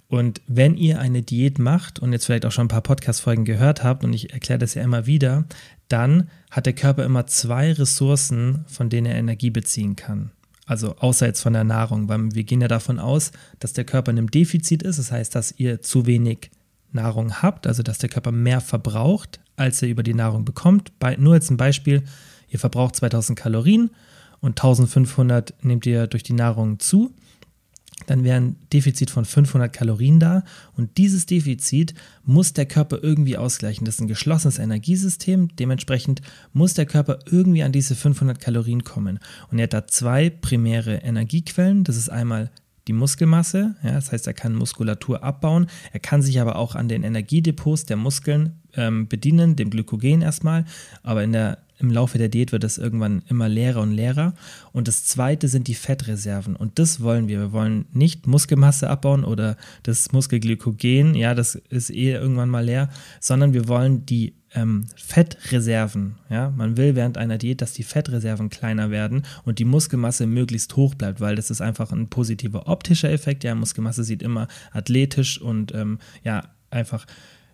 Und 0.08 0.40
wenn 0.46 0.76
ihr 0.76 1.00
eine 1.00 1.22
Diät 1.22 1.58
macht 1.58 1.98
und 1.98 2.12
jetzt 2.12 2.24
vielleicht 2.24 2.46
auch 2.46 2.52
schon 2.52 2.64
ein 2.64 2.68
paar 2.68 2.80
Podcast-Folgen 2.80 3.44
gehört 3.44 3.84
habt, 3.84 4.04
und 4.04 4.14
ich 4.14 4.32
erkläre 4.32 4.58
das 4.58 4.72
ja 4.72 4.82
immer 4.82 5.04
wieder, 5.04 5.44
dann 5.88 6.30
hat 6.50 6.64
der 6.64 6.72
Körper 6.72 7.04
immer 7.04 7.26
zwei 7.26 7.72
Ressourcen, 7.72 8.64
von 8.68 8.88
denen 8.88 9.06
er 9.06 9.16
Energie 9.16 9.50
beziehen 9.50 9.96
kann. 9.96 10.30
Also 10.68 10.96
außer 10.98 11.26
jetzt 11.26 11.40
von 11.40 11.54
der 11.54 11.64
Nahrung, 11.64 12.08
weil 12.08 12.34
wir 12.34 12.44
gehen 12.44 12.60
ja 12.60 12.68
davon 12.68 12.98
aus, 12.98 13.32
dass 13.58 13.72
der 13.72 13.84
Körper 13.84 14.10
in 14.10 14.18
einem 14.18 14.30
Defizit 14.30 14.82
ist. 14.82 14.98
Das 14.98 15.10
heißt, 15.10 15.34
dass 15.34 15.54
ihr 15.56 15.80
zu 15.80 16.04
wenig 16.04 16.50
Nahrung 16.92 17.40
habt, 17.40 17.66
also 17.66 17.82
dass 17.82 17.96
der 17.96 18.10
Körper 18.10 18.32
mehr 18.32 18.60
verbraucht, 18.60 19.40
als 19.56 19.80
er 19.82 19.88
über 19.88 20.02
die 20.02 20.12
Nahrung 20.12 20.44
bekommt. 20.44 20.92
Bei, 20.98 21.16
nur 21.16 21.34
jetzt 21.34 21.50
ein 21.50 21.56
Beispiel, 21.56 22.02
ihr 22.50 22.58
verbraucht 22.58 22.96
2000 22.96 23.38
Kalorien 23.38 23.90
und 24.40 24.60
1500 24.60 25.54
nehmt 25.64 25.86
ihr 25.86 26.06
durch 26.06 26.22
die 26.22 26.34
Nahrung 26.34 26.78
zu 26.78 27.14
dann 28.08 28.24
wäre 28.24 28.38
ein 28.38 28.56
Defizit 28.72 29.10
von 29.10 29.26
500 29.26 29.70
Kalorien 29.70 30.18
da. 30.18 30.42
Und 30.76 30.96
dieses 30.96 31.26
Defizit 31.26 31.94
muss 32.24 32.54
der 32.54 32.64
Körper 32.64 33.00
irgendwie 33.02 33.36
ausgleichen. 33.36 33.84
Das 33.84 33.96
ist 33.96 34.00
ein 34.00 34.08
geschlossenes 34.08 34.58
Energiesystem, 34.58 35.54
dementsprechend 35.56 36.22
muss 36.54 36.72
der 36.72 36.86
Körper 36.86 37.18
irgendwie 37.30 37.62
an 37.62 37.72
diese 37.72 37.94
500 37.94 38.40
Kalorien 38.40 38.82
kommen. 38.82 39.18
Und 39.50 39.58
er 39.58 39.64
hat 39.64 39.74
da 39.74 39.86
zwei 39.86 40.30
primäre 40.30 40.96
Energiequellen, 40.96 41.84
das 41.84 41.96
ist 41.96 42.08
einmal 42.08 42.50
die 42.86 42.94
Muskelmasse, 42.94 43.76
ja, 43.82 43.92
das 43.92 44.10
heißt, 44.10 44.26
er 44.26 44.32
kann 44.32 44.54
Muskulatur 44.54 45.22
abbauen, 45.22 45.66
er 45.92 46.00
kann 46.00 46.22
sich 46.22 46.40
aber 46.40 46.56
auch 46.56 46.74
an 46.74 46.88
den 46.88 47.02
Energiedepots 47.02 47.84
der 47.84 47.98
Muskeln 47.98 48.62
ähm, 48.74 49.08
bedienen, 49.08 49.56
dem 49.56 49.70
Glykogen 49.70 50.22
erstmal, 50.22 50.64
aber 51.02 51.22
in 51.24 51.32
der 51.32 51.58
im 51.78 51.90
Laufe 51.90 52.18
der 52.18 52.28
Diät 52.28 52.52
wird 52.52 52.64
es 52.64 52.76
irgendwann 52.76 53.22
immer 53.28 53.48
leerer 53.48 53.80
und 53.80 53.92
leerer. 53.92 54.34
Und 54.72 54.88
das 54.88 55.04
zweite 55.04 55.48
sind 55.48 55.68
die 55.68 55.74
Fettreserven. 55.74 56.56
Und 56.56 56.78
das 56.78 57.00
wollen 57.00 57.28
wir. 57.28 57.38
Wir 57.38 57.52
wollen 57.52 57.86
nicht 57.92 58.26
Muskelmasse 58.26 58.90
abbauen 58.90 59.24
oder 59.24 59.56
das 59.84 60.12
Muskelglykogen, 60.12 61.14
ja, 61.14 61.34
das 61.34 61.54
ist 61.54 61.90
eh 61.90 62.12
irgendwann 62.12 62.50
mal 62.50 62.64
leer, 62.64 62.90
sondern 63.20 63.52
wir 63.52 63.68
wollen 63.68 64.04
die 64.06 64.34
ähm, 64.54 64.86
Fettreserven. 64.96 66.16
Ja, 66.30 66.50
man 66.50 66.76
will 66.76 66.96
während 66.96 67.16
einer 67.16 67.38
Diät, 67.38 67.62
dass 67.62 67.74
die 67.74 67.82
Fettreserven 67.84 68.50
kleiner 68.50 68.90
werden 68.90 69.22
und 69.44 69.58
die 69.58 69.64
Muskelmasse 69.64 70.26
möglichst 70.26 70.74
hoch 70.74 70.94
bleibt, 70.94 71.20
weil 71.20 71.36
das 71.36 71.50
ist 71.50 71.60
einfach 71.60 71.92
ein 71.92 72.08
positiver 72.08 72.66
optischer 72.66 73.10
Effekt. 73.10 73.44
Ja, 73.44 73.54
Muskelmasse 73.54 74.04
sieht 74.04 74.22
immer 74.22 74.48
athletisch 74.72 75.40
und 75.40 75.72
ähm, 75.74 75.98
ja, 76.24 76.42
einfach 76.70 77.06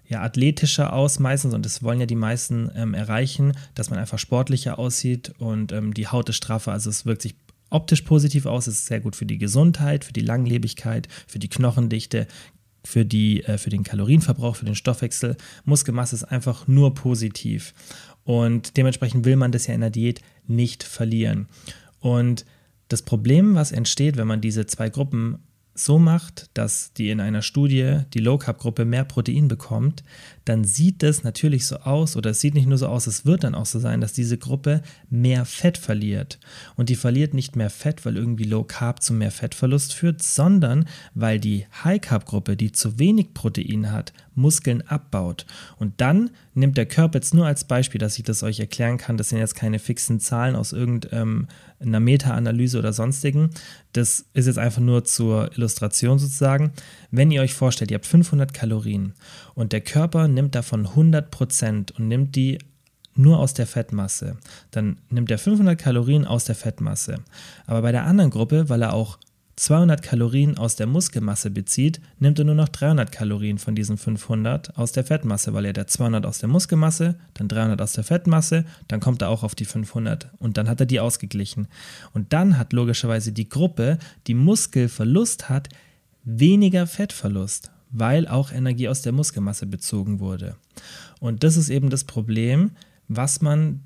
ja, 0.06 0.23
athletischer 0.23 0.92
aus 0.92 1.18
meistens 1.18 1.54
und 1.54 1.64
das 1.64 1.82
wollen 1.82 2.00
ja 2.00 2.06
die 2.06 2.14
meisten 2.14 2.70
ähm, 2.75 2.94
erreichen, 2.94 3.52
dass 3.75 3.90
man 3.90 3.99
einfach 3.99 4.18
sportlicher 4.18 4.78
aussieht 4.78 5.32
und 5.38 5.73
ähm, 5.73 5.94
die 5.94 6.08
Haut 6.08 6.28
ist 6.28 6.37
straffer, 6.37 6.73
also 6.73 6.90
es 6.90 7.06
wirkt 7.06 7.23
sich 7.23 7.37
optisch 7.70 8.02
positiv 8.02 8.46
aus, 8.46 8.66
es 8.66 8.78
ist 8.78 8.87
sehr 8.87 9.00
gut 9.00 9.16
für 9.16 9.26
die 9.26 9.38
Gesundheit, 9.38 10.04
für 10.04 10.12
die 10.12 10.20
Langlebigkeit, 10.20 11.08
für 11.26 11.38
die 11.38 11.49
Knochendichte, 11.49 12.26
für, 12.84 13.04
die, 13.04 13.42
äh, 13.44 13.58
für 13.58 13.70
den 13.70 13.82
Kalorienverbrauch, 13.82 14.56
für 14.56 14.66
den 14.66 14.75
Stoffwechsel. 14.75 15.37
Muskelmasse 15.64 16.16
ist 16.16 16.25
einfach 16.25 16.68
nur 16.68 16.94
positiv 16.94 17.75
und 18.25 18.76
dementsprechend 18.76 19.25
will 19.25 19.37
man 19.37 19.52
das 19.52 19.66
ja 19.66 19.75
in 19.75 19.80
der 19.80 19.90
Diät 19.90 20.20
nicht 20.46 20.82
verlieren. 20.82 21.49
Und 22.00 22.44
das 22.88 23.02
Problem, 23.02 23.54
was 23.54 23.73
entsteht, 23.73 24.16
wenn 24.16 24.26
man 24.26 24.40
diese 24.40 24.66
zwei 24.66 24.90
Gruppen 24.90 25.38
so 25.75 25.99
macht, 25.99 26.50
dass 26.54 26.93
die 26.93 27.11
in 27.11 27.21
einer 27.21 27.43
Studie 27.43 28.00
die 28.14 28.21
Low 28.21 28.38
Carb 28.38 28.59
Gruppe 28.59 28.85
mehr 28.85 29.04
Protein 29.04 29.49
bekommt, 29.49 30.04
dann 30.44 30.64
sieht 30.64 31.02
es 31.02 31.24
natürlich 31.24 31.66
so 31.66 31.76
aus 31.78 32.16
oder 32.16 32.30
es 32.30 32.40
sieht 32.40 32.54
nicht 32.54 32.66
nur 32.66 32.78
so 32.78 32.88
aus, 32.88 33.06
es 33.06 33.24
wird 33.24 33.44
dann 33.44 33.54
auch 33.54 33.66
so 33.66 33.78
sein, 33.78 34.00
dass 34.00 34.12
diese 34.12 34.38
Gruppe 34.38 34.82
mehr 35.10 35.44
Fett 35.44 35.78
verliert. 35.78 36.38
Und 36.76 36.88
die 36.88 36.96
verliert 36.96 37.34
nicht 37.34 37.56
mehr 37.56 37.70
Fett, 37.70 38.04
weil 38.04 38.16
irgendwie 38.16 38.44
Low 38.44 38.64
Carb 38.64 39.02
zu 39.02 39.12
mehr 39.12 39.30
Fettverlust 39.30 39.94
führt, 39.94 40.22
sondern 40.22 40.86
weil 41.14 41.40
die 41.40 41.66
High 41.82 42.00
Carb 42.00 42.26
Gruppe, 42.26 42.56
die 42.56 42.72
zu 42.72 42.98
wenig 42.98 43.34
Protein 43.34 43.90
hat, 43.90 44.12
Muskeln 44.34 44.82
abbaut. 44.82 45.46
Und 45.78 46.00
dann 46.00 46.30
nimmt 46.54 46.76
der 46.76 46.86
Körper 46.86 47.18
jetzt 47.18 47.34
nur 47.34 47.46
als 47.46 47.64
Beispiel, 47.64 47.98
dass 47.98 48.18
ich 48.18 48.24
das 48.24 48.42
euch 48.42 48.60
erklären 48.60 48.98
kann, 48.98 49.16
das 49.16 49.28
sind 49.28 49.38
jetzt 49.38 49.54
keine 49.54 49.78
fixen 49.78 50.20
Zahlen 50.20 50.56
aus 50.56 50.72
irgendeiner 50.72 52.00
Meta-Analyse 52.00 52.78
oder 52.78 52.92
sonstigen. 52.92 53.50
Das 53.92 54.26
ist 54.34 54.46
jetzt 54.46 54.58
einfach 54.58 54.80
nur 54.80 55.04
zur 55.04 55.52
Illustration 55.56 56.18
sozusagen. 56.18 56.72
Wenn 57.10 57.30
ihr 57.30 57.42
euch 57.42 57.54
vorstellt, 57.54 57.90
ihr 57.90 57.96
habt 57.96 58.06
500 58.06 58.52
Kalorien 58.52 59.14
und 59.54 59.72
der 59.72 59.80
Körper 59.80 60.26
nimmt 60.35 60.55
davon 60.55 60.87
100 60.87 61.31
Prozent 61.31 61.93
und 61.93 62.09
nimmt 62.09 62.37
die 62.37 62.59
nur 63.17 63.38
aus 63.38 63.55
der 63.55 63.67
Fettmasse, 63.67 64.37
dann 64.71 64.99
nimmt 65.09 65.31
er 65.31 65.38
500 65.38 65.79
Kalorien 65.79 66.26
aus 66.26 66.45
der 66.45 66.57
Fettmasse. 66.57 67.21
Aber 67.67 67.83
bei 67.83 67.93
der 67.93 68.05
anderen 68.05 68.31
Gruppe, 68.31 68.69
weil 68.69 68.83
er 68.83 68.93
auch 68.93 69.19
200 69.57 70.03
Kalorien 70.03 70.59
aus 70.59 70.75
der 70.75 70.88
Muskelmasse 70.88 71.50
bezieht, 71.50 72.00
nimmt 72.19 72.41
er 72.41 72.45
nur 72.45 72.57
noch 72.57 72.69
300 72.69 73.12
Kalorien 73.12 73.59
von 73.59 73.76
diesen 73.76 73.99
500 73.99 74.76
aus 74.76 74.91
der 74.91 75.05
Fettmasse, 75.05 75.55
weil 75.55 75.67
er 75.67 75.73
der 75.73 75.87
200 75.87 76.26
aus 76.26 76.38
der 76.38 76.49
Muskelmasse, 76.49 77.14
dann 77.35 77.47
300 77.47 77.81
aus 77.81 77.93
der 77.93 78.03
Fettmasse, 78.03 78.64
dann 78.88 78.99
kommt 78.99 79.23
er 79.23 79.29
auch 79.29 79.45
auf 79.45 79.55
die 79.55 79.64
500 79.64 80.31
und 80.38 80.57
dann 80.57 80.69
hat 80.69 80.81
er 80.81 80.87
die 80.87 80.99
ausgeglichen. 80.99 81.69
Und 82.12 82.33
dann 82.33 82.59
hat 82.59 82.73
logischerweise 82.73 83.31
die 83.31 83.49
Gruppe, 83.49 83.99
die 84.26 84.35
Muskelverlust 84.35 85.49
hat, 85.49 85.69
weniger 86.25 86.88
Fettverlust, 86.88 87.71
weil 87.94 88.28
auch 88.28 88.52
Energie 88.52 88.88
aus 88.88 89.00
der 89.02 89.12
Muskelmasse 89.12 89.66
bezogen 89.66 90.20
wurde. 90.20 90.56
Und 91.20 91.44
das 91.44 91.56
ist 91.56 91.70
eben 91.70 91.88
das 91.88 92.04
Problem, 92.04 92.72
was 93.08 93.40
man 93.40 93.80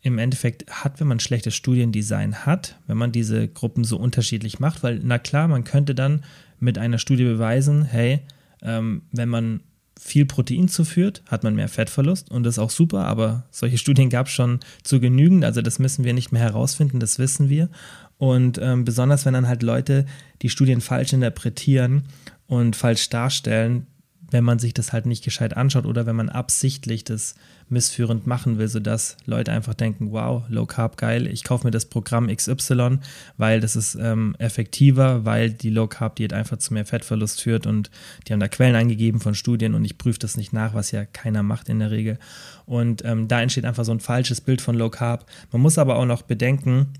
im 0.00 0.18
Endeffekt 0.18 0.70
hat, 0.70 1.00
wenn 1.00 1.08
man 1.08 1.18
schlechtes 1.18 1.56
Studiendesign 1.56 2.46
hat, 2.46 2.78
wenn 2.86 2.96
man 2.96 3.10
diese 3.10 3.48
Gruppen 3.48 3.82
so 3.82 3.98
unterschiedlich 3.98 4.60
macht, 4.60 4.82
weil 4.84 5.00
na 5.02 5.18
klar, 5.18 5.48
man 5.48 5.64
könnte 5.64 5.94
dann 5.94 6.24
mit 6.60 6.78
einer 6.78 6.98
Studie 6.98 7.24
beweisen, 7.24 7.84
hey, 7.84 8.20
ähm, 8.62 9.02
wenn 9.10 9.28
man 9.28 9.60
viel 10.00 10.24
Protein 10.24 10.68
zuführt, 10.68 11.22
hat 11.26 11.42
man 11.42 11.56
mehr 11.56 11.68
Fettverlust 11.68 12.30
und 12.30 12.44
das 12.44 12.54
ist 12.54 12.58
auch 12.60 12.70
super, 12.70 13.06
aber 13.06 13.44
solche 13.50 13.78
Studien 13.78 14.08
gab 14.08 14.28
es 14.28 14.32
schon 14.32 14.60
zu 14.84 15.00
genügend, 15.00 15.44
also 15.44 15.60
das 15.62 15.80
müssen 15.80 16.04
wir 16.04 16.14
nicht 16.14 16.30
mehr 16.30 16.42
herausfinden, 16.42 17.00
das 17.00 17.18
wissen 17.18 17.48
wir. 17.48 17.68
Und 18.16 18.58
ähm, 18.62 18.84
besonders 18.84 19.26
wenn 19.26 19.34
dann 19.34 19.48
halt 19.48 19.62
Leute 19.62 20.06
die 20.42 20.48
Studien 20.48 20.80
falsch 20.80 21.12
interpretieren 21.12 22.04
und 22.48 22.74
falsch 22.74 23.08
darstellen, 23.10 23.86
wenn 24.30 24.44
man 24.44 24.58
sich 24.58 24.74
das 24.74 24.92
halt 24.92 25.06
nicht 25.06 25.24
gescheit 25.24 25.56
anschaut 25.56 25.86
oder 25.86 26.04
wenn 26.04 26.16
man 26.16 26.28
absichtlich 26.28 27.04
das 27.04 27.34
missführend 27.70 28.26
machen 28.26 28.58
will, 28.58 28.68
sodass 28.68 29.16
Leute 29.24 29.52
einfach 29.52 29.74
denken, 29.74 30.12
wow, 30.12 30.42
Low 30.48 30.66
Carb 30.66 30.96
geil, 30.96 31.26
ich 31.26 31.44
kaufe 31.44 31.66
mir 31.66 31.70
das 31.70 31.86
Programm 31.86 32.28
XY, 32.34 32.98
weil 33.36 33.60
das 33.60 33.76
ist 33.76 33.94
ähm, 33.94 34.34
effektiver, 34.38 35.24
weil 35.24 35.50
die 35.50 35.70
Low 35.70 35.86
Carb 35.86 36.16
Diät 36.16 36.32
einfach 36.32 36.58
zu 36.58 36.74
mehr 36.74 36.84
Fettverlust 36.84 37.40
führt 37.40 37.66
und 37.66 37.90
die 38.26 38.32
haben 38.32 38.40
da 38.40 38.48
Quellen 38.48 38.76
eingegeben 38.76 39.20
von 39.20 39.34
Studien 39.34 39.74
und 39.74 39.84
ich 39.84 39.96
prüfe 39.96 40.18
das 40.18 40.36
nicht 40.36 40.52
nach, 40.52 40.74
was 40.74 40.90
ja 40.90 41.04
keiner 41.06 41.42
macht 41.42 41.68
in 41.68 41.78
der 41.78 41.90
Regel. 41.90 42.18
Und 42.66 43.04
ähm, 43.04 43.28
da 43.28 43.40
entsteht 43.40 43.64
einfach 43.64 43.84
so 43.84 43.92
ein 43.92 44.00
falsches 44.00 44.42
Bild 44.42 44.60
von 44.60 44.76
Low 44.76 44.90
Carb. 44.90 45.26
Man 45.52 45.62
muss 45.62 45.78
aber 45.78 45.96
auch 45.96 46.06
noch 46.06 46.22
bedenken, 46.22 46.92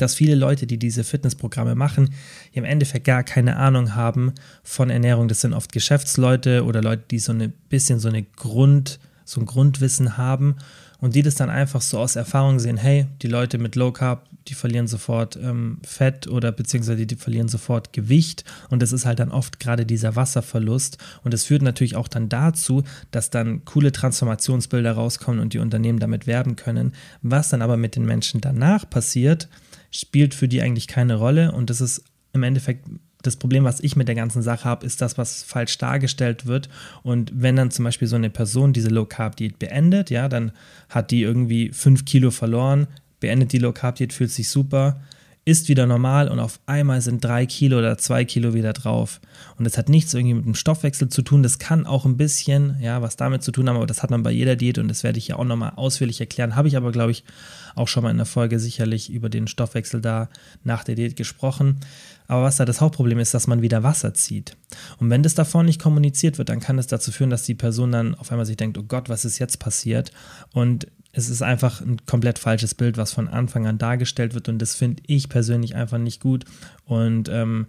dass 0.00 0.14
viele 0.14 0.34
Leute, 0.34 0.66
die 0.66 0.78
diese 0.78 1.04
Fitnessprogramme 1.04 1.74
machen, 1.74 2.14
im 2.52 2.64
Endeffekt 2.64 3.04
gar 3.04 3.22
keine 3.22 3.56
Ahnung 3.56 3.94
haben 3.94 4.32
von 4.62 4.90
Ernährung. 4.90 5.28
Das 5.28 5.40
sind 5.40 5.52
oft 5.52 5.72
Geschäftsleute 5.72 6.64
oder 6.64 6.82
Leute, 6.82 7.04
die 7.10 7.18
so 7.18 7.32
ein 7.32 7.52
bisschen 7.68 8.00
so 8.00 8.08
eine 8.08 8.22
Grund, 8.22 8.98
so 9.24 9.40
ein 9.40 9.46
Grundwissen 9.46 10.16
haben 10.16 10.56
und 11.00 11.14
die 11.14 11.22
das 11.22 11.34
dann 11.34 11.50
einfach 11.50 11.80
so 11.80 11.98
aus 11.98 12.16
Erfahrung 12.16 12.58
sehen, 12.58 12.76
hey, 12.76 13.06
die 13.22 13.28
Leute 13.28 13.58
mit 13.58 13.74
Low 13.76 13.92
Carb, 13.92 14.26
die 14.48 14.54
verlieren 14.54 14.86
sofort 14.86 15.36
ähm, 15.36 15.78
Fett 15.82 16.26
oder 16.26 16.52
beziehungsweise 16.52 17.06
die 17.06 17.16
verlieren 17.16 17.48
sofort 17.48 17.92
Gewicht 17.92 18.44
und 18.68 18.82
das 18.82 18.92
ist 18.92 19.06
halt 19.06 19.18
dann 19.18 19.30
oft 19.30 19.60
gerade 19.60 19.86
dieser 19.86 20.16
Wasserverlust 20.16 20.98
und 21.24 21.34
es 21.34 21.44
führt 21.44 21.62
natürlich 21.62 21.96
auch 21.96 22.08
dann 22.08 22.28
dazu, 22.28 22.82
dass 23.10 23.30
dann 23.30 23.64
coole 23.64 23.92
Transformationsbilder 23.92 24.92
rauskommen 24.92 25.40
und 25.40 25.54
die 25.54 25.58
Unternehmen 25.58 25.98
damit 25.98 26.26
werben 26.26 26.56
können. 26.56 26.92
Was 27.22 27.48
dann 27.50 27.62
aber 27.62 27.76
mit 27.76 27.96
den 27.96 28.04
Menschen 28.04 28.40
danach 28.40 28.88
passiert, 28.88 29.48
spielt 29.90 30.34
für 30.34 30.48
die 30.48 30.62
eigentlich 30.62 30.86
keine 30.86 31.16
Rolle 31.16 31.52
und 31.52 31.70
das 31.70 31.80
ist 31.80 32.04
im 32.32 32.42
Endeffekt 32.42 32.84
das 33.22 33.36
Problem, 33.36 33.64
was 33.64 33.80
ich 33.80 33.96
mit 33.96 34.08
der 34.08 34.14
ganzen 34.14 34.42
Sache 34.42 34.64
habe, 34.64 34.86
ist 34.86 35.02
das, 35.02 35.18
was 35.18 35.42
falsch 35.42 35.76
dargestellt 35.78 36.46
wird. 36.46 36.68
Und 37.02 37.30
wenn 37.34 37.56
dann 37.56 37.70
zum 37.70 37.84
Beispiel 37.84 38.08
so 38.08 38.16
eine 38.16 38.30
Person 38.30 38.72
diese 38.72 38.88
Low 38.88 39.04
Carb 39.04 39.36
Diät 39.36 39.58
beendet, 39.58 40.10
ja, 40.10 40.28
dann 40.28 40.52
hat 40.88 41.10
die 41.10 41.22
irgendwie 41.22 41.70
fünf 41.72 42.04
Kilo 42.04 42.30
verloren, 42.30 42.86
beendet 43.20 43.52
die 43.52 43.58
Low 43.58 43.72
Carb 43.72 43.96
Diät, 43.96 44.12
fühlt 44.12 44.30
sich 44.30 44.48
super, 44.48 45.00
ist 45.44 45.68
wieder 45.68 45.86
normal 45.86 46.28
und 46.28 46.38
auf 46.38 46.60
einmal 46.66 47.00
sind 47.00 47.24
drei 47.24 47.46
Kilo 47.46 47.78
oder 47.78 47.96
zwei 47.96 48.24
Kilo 48.24 48.52
wieder 48.52 48.74
drauf. 48.74 49.20
Und 49.56 49.64
das 49.64 49.78
hat 49.78 49.88
nichts 49.88 50.12
irgendwie 50.12 50.34
mit 50.34 50.44
dem 50.44 50.54
Stoffwechsel 50.54 51.08
zu 51.08 51.22
tun. 51.22 51.42
Das 51.42 51.58
kann 51.58 51.86
auch 51.86 52.04
ein 52.04 52.18
bisschen, 52.18 52.76
ja, 52.80 53.00
was 53.00 53.16
damit 53.16 53.42
zu 53.42 53.50
tun 53.50 53.68
haben, 53.68 53.76
aber 53.76 53.86
das 53.86 54.02
hat 54.02 54.10
man 54.10 54.22
bei 54.22 54.30
jeder 54.30 54.54
Diät 54.54 54.78
und 54.78 54.88
das 54.88 55.02
werde 55.02 55.18
ich 55.18 55.28
ja 55.28 55.36
auch 55.36 55.44
nochmal 55.44 55.72
ausführlich 55.76 56.20
erklären. 56.20 56.56
Habe 56.56 56.68
ich 56.68 56.76
aber, 56.76 56.92
glaube 56.92 57.12
ich, 57.12 57.24
auch 57.74 57.88
schon 57.88 58.02
mal 58.02 58.10
in 58.10 58.18
der 58.18 58.26
Folge 58.26 58.58
sicherlich 58.58 59.10
über 59.10 59.30
den 59.30 59.46
Stoffwechsel 59.46 60.00
da 60.00 60.28
nach 60.62 60.84
der 60.84 60.94
Diät 60.94 61.16
gesprochen. 61.16 61.80
Aber 62.28 62.44
was 62.44 62.56
da 62.56 62.64
das 62.64 62.80
Hauptproblem 62.80 63.18
ist, 63.18 63.34
dass 63.34 63.46
man 63.46 63.62
wieder 63.62 63.82
Wasser 63.82 64.14
zieht. 64.14 64.56
Und 64.98 65.10
wenn 65.10 65.22
das 65.22 65.34
davor 65.34 65.62
nicht 65.62 65.80
kommuniziert 65.80 66.38
wird, 66.38 66.50
dann 66.50 66.60
kann 66.60 66.78
es 66.78 66.86
dazu 66.86 67.10
führen, 67.12 67.30
dass 67.30 67.42
die 67.42 67.54
Person 67.54 67.92
dann 67.92 68.14
auf 68.14 68.30
einmal 68.30 68.46
sich 68.46 68.56
denkt, 68.56 68.78
oh 68.78 68.84
Gott, 68.84 69.08
was 69.08 69.24
ist 69.24 69.38
jetzt 69.38 69.58
passiert? 69.58 70.12
Und 70.52 70.86
es 71.12 71.28
ist 71.28 71.42
einfach 71.42 71.80
ein 71.80 72.04
komplett 72.06 72.38
falsches 72.38 72.74
Bild, 72.74 72.96
was 72.96 73.12
von 73.12 73.28
Anfang 73.28 73.66
an 73.66 73.78
dargestellt 73.78 74.34
wird. 74.34 74.48
Und 74.48 74.58
das 74.58 74.74
finde 74.74 75.02
ich 75.06 75.28
persönlich 75.28 75.74
einfach 75.74 75.98
nicht 75.98 76.20
gut. 76.20 76.44
Und 76.84 77.28
ähm, 77.28 77.66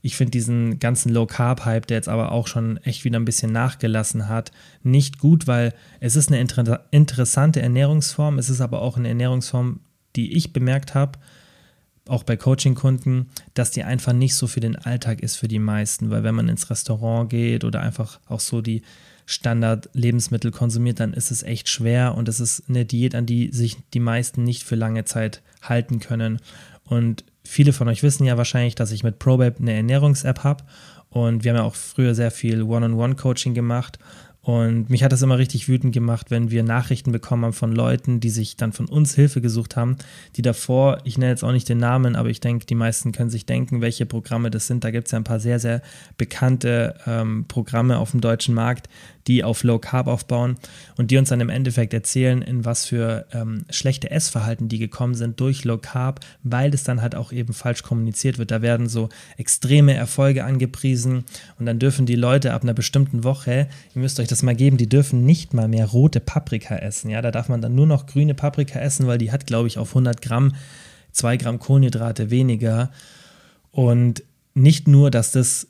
ich 0.00 0.16
finde 0.16 0.32
diesen 0.32 0.78
ganzen 0.78 1.12
Low-Carb-Hype, 1.12 1.86
der 1.86 1.96
jetzt 1.96 2.08
aber 2.08 2.30
auch 2.30 2.46
schon 2.46 2.76
echt 2.78 3.04
wieder 3.04 3.18
ein 3.18 3.24
bisschen 3.24 3.52
nachgelassen 3.52 4.28
hat, 4.28 4.52
nicht 4.82 5.18
gut, 5.18 5.46
weil 5.46 5.72
es 5.98 6.14
ist 6.14 6.28
eine 6.28 6.40
inter 6.40 6.84
interessante 6.90 7.62
Ernährungsform. 7.62 8.38
Es 8.38 8.50
ist 8.50 8.60
aber 8.60 8.82
auch 8.82 8.96
eine 8.96 9.08
Ernährungsform, 9.08 9.80
die 10.14 10.36
ich 10.36 10.52
bemerkt 10.52 10.94
habe, 10.94 11.18
auch 12.06 12.22
bei 12.22 12.36
Coaching-Kunden, 12.36 13.30
dass 13.54 13.70
die 13.70 13.82
einfach 13.82 14.12
nicht 14.12 14.36
so 14.36 14.46
für 14.46 14.60
den 14.60 14.76
Alltag 14.76 15.20
ist 15.20 15.36
für 15.36 15.48
die 15.48 15.58
meisten, 15.58 16.10
weil 16.10 16.22
wenn 16.22 16.34
man 16.34 16.48
ins 16.48 16.68
Restaurant 16.68 17.30
geht 17.30 17.64
oder 17.64 17.80
einfach 17.80 18.20
auch 18.26 18.40
so 18.40 18.60
die 18.60 18.82
Standard-Lebensmittel 19.26 20.50
konsumiert, 20.50 21.00
dann 21.00 21.14
ist 21.14 21.30
es 21.30 21.42
echt 21.42 21.68
schwer 21.68 22.14
und 22.14 22.28
es 22.28 22.40
ist 22.40 22.64
eine 22.68 22.84
Diät, 22.84 23.14
an 23.14 23.26
die 23.26 23.50
sich 23.52 23.76
die 23.92 24.00
meisten 24.00 24.44
nicht 24.44 24.62
für 24.62 24.76
lange 24.76 25.04
Zeit 25.04 25.42
halten 25.62 26.00
können. 26.00 26.40
Und 26.84 27.24
viele 27.44 27.72
von 27.72 27.88
euch 27.88 28.02
wissen 28.02 28.24
ja 28.24 28.36
wahrscheinlich, 28.36 28.74
dass 28.74 28.92
ich 28.92 29.02
mit 29.02 29.18
ProBabe 29.18 29.58
eine 29.60 29.72
Ernährungs-App 29.72 30.44
habe 30.44 30.64
und 31.08 31.44
wir 31.44 31.52
haben 31.52 31.58
ja 31.58 31.64
auch 31.64 31.74
früher 31.74 32.14
sehr 32.14 32.30
viel 32.30 32.62
One-on-One-Coaching 32.62 33.54
gemacht 33.54 33.98
und 34.44 34.90
mich 34.90 35.02
hat 35.02 35.10
das 35.10 35.22
immer 35.22 35.38
richtig 35.38 35.68
wütend 35.68 35.94
gemacht, 35.94 36.30
wenn 36.30 36.50
wir 36.50 36.62
Nachrichten 36.62 37.12
bekommen 37.12 37.46
haben 37.46 37.52
von 37.54 37.72
Leuten, 37.72 38.20
die 38.20 38.28
sich 38.28 38.58
dann 38.58 38.74
von 38.74 38.84
uns 38.84 39.14
Hilfe 39.14 39.40
gesucht 39.40 39.74
haben, 39.74 39.96
die 40.36 40.42
davor, 40.42 40.98
ich 41.04 41.16
nenne 41.16 41.30
jetzt 41.30 41.42
auch 41.42 41.52
nicht 41.52 41.66
den 41.66 41.78
Namen, 41.78 42.14
aber 42.14 42.28
ich 42.28 42.40
denke, 42.40 42.66
die 42.66 42.74
meisten 42.74 43.12
können 43.12 43.30
sich 43.30 43.46
denken, 43.46 43.80
welche 43.80 44.04
Programme 44.04 44.50
das 44.50 44.66
sind. 44.66 44.84
Da 44.84 44.90
gibt 44.90 45.06
es 45.08 45.12
ja 45.12 45.18
ein 45.18 45.24
paar 45.24 45.40
sehr, 45.40 45.58
sehr 45.60 45.80
bekannte 46.18 46.94
ähm, 47.06 47.46
Programme 47.48 47.96
auf 47.96 48.10
dem 48.10 48.20
deutschen 48.20 48.54
Markt, 48.54 48.90
die 49.26 49.42
auf 49.42 49.62
Low 49.62 49.78
Carb 49.78 50.06
aufbauen 50.06 50.56
und 50.96 51.10
die 51.10 51.16
uns 51.16 51.30
dann 51.30 51.40
im 51.40 51.48
Endeffekt 51.48 51.94
erzählen, 51.94 52.42
in 52.42 52.64
was 52.64 52.86
für 52.86 53.26
ähm, 53.32 53.64
schlechte 53.70 54.10
Essverhalten 54.10 54.68
die 54.68 54.78
gekommen 54.78 55.14
sind 55.14 55.40
durch 55.40 55.64
Low 55.64 55.78
Carb, 55.78 56.20
weil 56.42 56.70
das 56.70 56.84
dann 56.84 57.02
halt 57.02 57.14
auch 57.14 57.32
eben 57.32 57.52
falsch 57.52 57.82
kommuniziert 57.82 58.38
wird. 58.38 58.50
Da 58.50 58.62
werden 58.62 58.88
so 58.88 59.08
extreme 59.36 59.94
Erfolge 59.94 60.44
angepriesen 60.44 61.24
und 61.58 61.66
dann 61.66 61.78
dürfen 61.78 62.06
die 62.06 62.16
Leute 62.16 62.52
ab 62.52 62.62
einer 62.62 62.74
bestimmten 62.74 63.24
Woche, 63.24 63.68
ihr 63.94 64.00
müsst 64.00 64.20
euch 64.20 64.28
das 64.28 64.42
mal 64.42 64.54
geben, 64.54 64.76
die 64.76 64.88
dürfen 64.88 65.24
nicht 65.24 65.54
mal 65.54 65.68
mehr 65.68 65.86
rote 65.86 66.20
Paprika 66.20 66.76
essen. 66.76 67.10
Ja, 67.10 67.22
da 67.22 67.30
darf 67.30 67.48
man 67.48 67.62
dann 67.62 67.74
nur 67.74 67.86
noch 67.86 68.06
grüne 68.06 68.34
Paprika 68.34 68.78
essen, 68.78 69.06
weil 69.06 69.18
die 69.18 69.32
hat, 69.32 69.46
glaube 69.46 69.68
ich, 69.68 69.78
auf 69.78 69.90
100 69.90 70.20
Gramm 70.20 70.54
2 71.12 71.36
Gramm 71.38 71.58
Kohlenhydrate 71.58 72.30
weniger. 72.30 72.90
Und 73.70 74.22
nicht 74.54 74.86
nur, 74.86 75.10
dass 75.10 75.32
das 75.32 75.68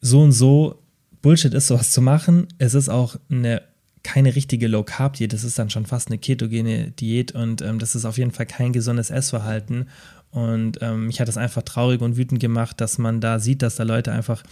so 0.00 0.22
und 0.22 0.32
so 0.32 0.83
Bullshit 1.24 1.54
ist, 1.54 1.68
sowas 1.68 1.90
zu 1.90 2.02
machen. 2.02 2.48
Es 2.58 2.74
ist 2.74 2.90
auch 2.90 3.16
eine 3.30 3.62
keine 4.02 4.36
richtige 4.36 4.68
Low 4.68 4.82
Carb 4.82 5.14
Diät, 5.14 5.32
das 5.32 5.42
ist 5.42 5.58
dann 5.58 5.70
schon 5.70 5.86
fast 5.86 6.08
eine 6.08 6.18
ketogene 6.18 6.90
Diät 6.90 7.32
und 7.32 7.62
ähm, 7.62 7.78
das 7.78 7.94
ist 7.94 8.04
auf 8.04 8.18
jeden 8.18 8.32
Fall 8.32 8.44
kein 8.44 8.74
gesundes 8.74 9.08
Essverhalten. 9.08 9.88
Und 10.30 10.80
ähm, 10.82 11.06
mich 11.06 11.20
hat 11.20 11.28
das 11.28 11.38
einfach 11.38 11.62
traurig 11.62 12.02
und 12.02 12.18
wütend 12.18 12.40
gemacht, 12.40 12.78
dass 12.82 12.98
man 12.98 13.22
da 13.22 13.38
sieht, 13.38 13.62
dass 13.62 13.76
da 13.76 13.84
Leute 13.84 14.12
einfach 14.12 14.42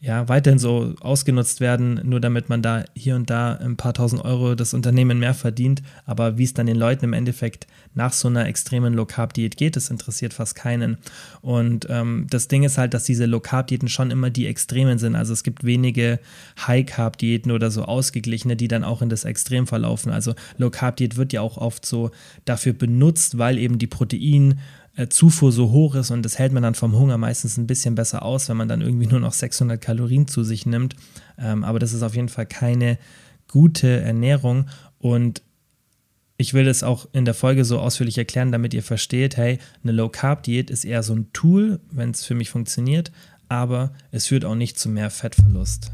ja, 0.00 0.28
weiterhin 0.28 0.60
so 0.60 0.94
ausgenutzt 1.00 1.60
werden, 1.60 2.00
nur 2.04 2.20
damit 2.20 2.48
man 2.48 2.62
da 2.62 2.84
hier 2.94 3.16
und 3.16 3.30
da 3.30 3.54
ein 3.54 3.76
paar 3.76 3.94
tausend 3.94 4.24
Euro 4.24 4.54
das 4.54 4.72
Unternehmen 4.72 5.18
mehr 5.18 5.34
verdient. 5.34 5.82
Aber 6.06 6.38
wie 6.38 6.44
es 6.44 6.54
dann 6.54 6.66
den 6.66 6.76
Leuten 6.76 7.04
im 7.04 7.12
Endeffekt 7.12 7.66
nach 7.94 8.12
so 8.12 8.28
einer 8.28 8.46
extremen 8.46 8.94
Low-Carb-Diät 8.94 9.56
geht, 9.56 9.74
das 9.74 9.90
interessiert 9.90 10.34
fast 10.34 10.54
keinen. 10.54 10.98
Und 11.40 11.88
ähm, 11.90 12.28
das 12.30 12.46
Ding 12.46 12.62
ist 12.62 12.78
halt, 12.78 12.94
dass 12.94 13.04
diese 13.04 13.26
Low-Carb-Diäten 13.26 13.88
schon 13.88 14.12
immer 14.12 14.30
die 14.30 14.46
Extremen 14.46 14.98
sind. 15.00 15.16
Also 15.16 15.32
es 15.32 15.42
gibt 15.42 15.64
wenige 15.64 16.20
High-Carb-Diäten 16.64 17.50
oder 17.50 17.72
so 17.72 17.82
ausgeglichene, 17.82 18.54
die 18.54 18.68
dann 18.68 18.84
auch 18.84 19.02
in 19.02 19.08
das 19.08 19.24
Extrem 19.24 19.66
verlaufen. 19.66 20.12
Also 20.12 20.34
Low-Carb-Diät 20.58 21.16
wird 21.16 21.32
ja 21.32 21.40
auch 21.40 21.56
oft 21.56 21.84
so 21.84 22.12
dafür 22.44 22.72
benutzt, 22.72 23.38
weil 23.38 23.58
eben 23.58 23.78
die 23.78 23.88
Protein- 23.88 24.60
Zufuhr 25.06 25.52
so 25.52 25.70
hoch 25.70 25.94
ist 25.94 26.10
und 26.10 26.22
das 26.22 26.38
hält 26.38 26.52
man 26.52 26.62
dann 26.62 26.74
vom 26.74 26.96
Hunger 26.96 27.18
meistens 27.18 27.56
ein 27.56 27.66
bisschen 27.66 27.94
besser 27.94 28.22
aus, 28.22 28.48
wenn 28.48 28.56
man 28.56 28.68
dann 28.68 28.80
irgendwie 28.80 29.06
nur 29.06 29.20
noch 29.20 29.32
600 29.32 29.80
Kalorien 29.80 30.26
zu 30.26 30.42
sich 30.42 30.66
nimmt. 30.66 30.96
Ähm, 31.38 31.62
aber 31.62 31.78
das 31.78 31.92
ist 31.92 32.02
auf 32.02 32.16
jeden 32.16 32.28
Fall 32.28 32.46
keine 32.46 32.98
gute 33.46 34.00
Ernährung 34.00 34.66
und 34.98 35.42
ich 36.36 36.54
will 36.54 36.64
das 36.64 36.82
auch 36.82 37.08
in 37.12 37.24
der 37.24 37.34
Folge 37.34 37.64
so 37.64 37.80
ausführlich 37.80 38.16
erklären, 38.16 38.52
damit 38.52 38.72
ihr 38.72 38.82
versteht, 38.82 39.36
hey, 39.36 39.58
eine 39.82 39.92
Low-Carb-Diät 39.92 40.70
ist 40.70 40.84
eher 40.84 41.02
so 41.02 41.14
ein 41.14 41.32
Tool, 41.32 41.80
wenn 41.90 42.10
es 42.10 42.24
für 42.24 42.34
mich 42.34 42.50
funktioniert, 42.50 43.10
aber 43.48 43.92
es 44.12 44.26
führt 44.28 44.44
auch 44.44 44.54
nicht 44.54 44.78
zu 44.78 44.88
mehr 44.88 45.10
Fettverlust. 45.10 45.92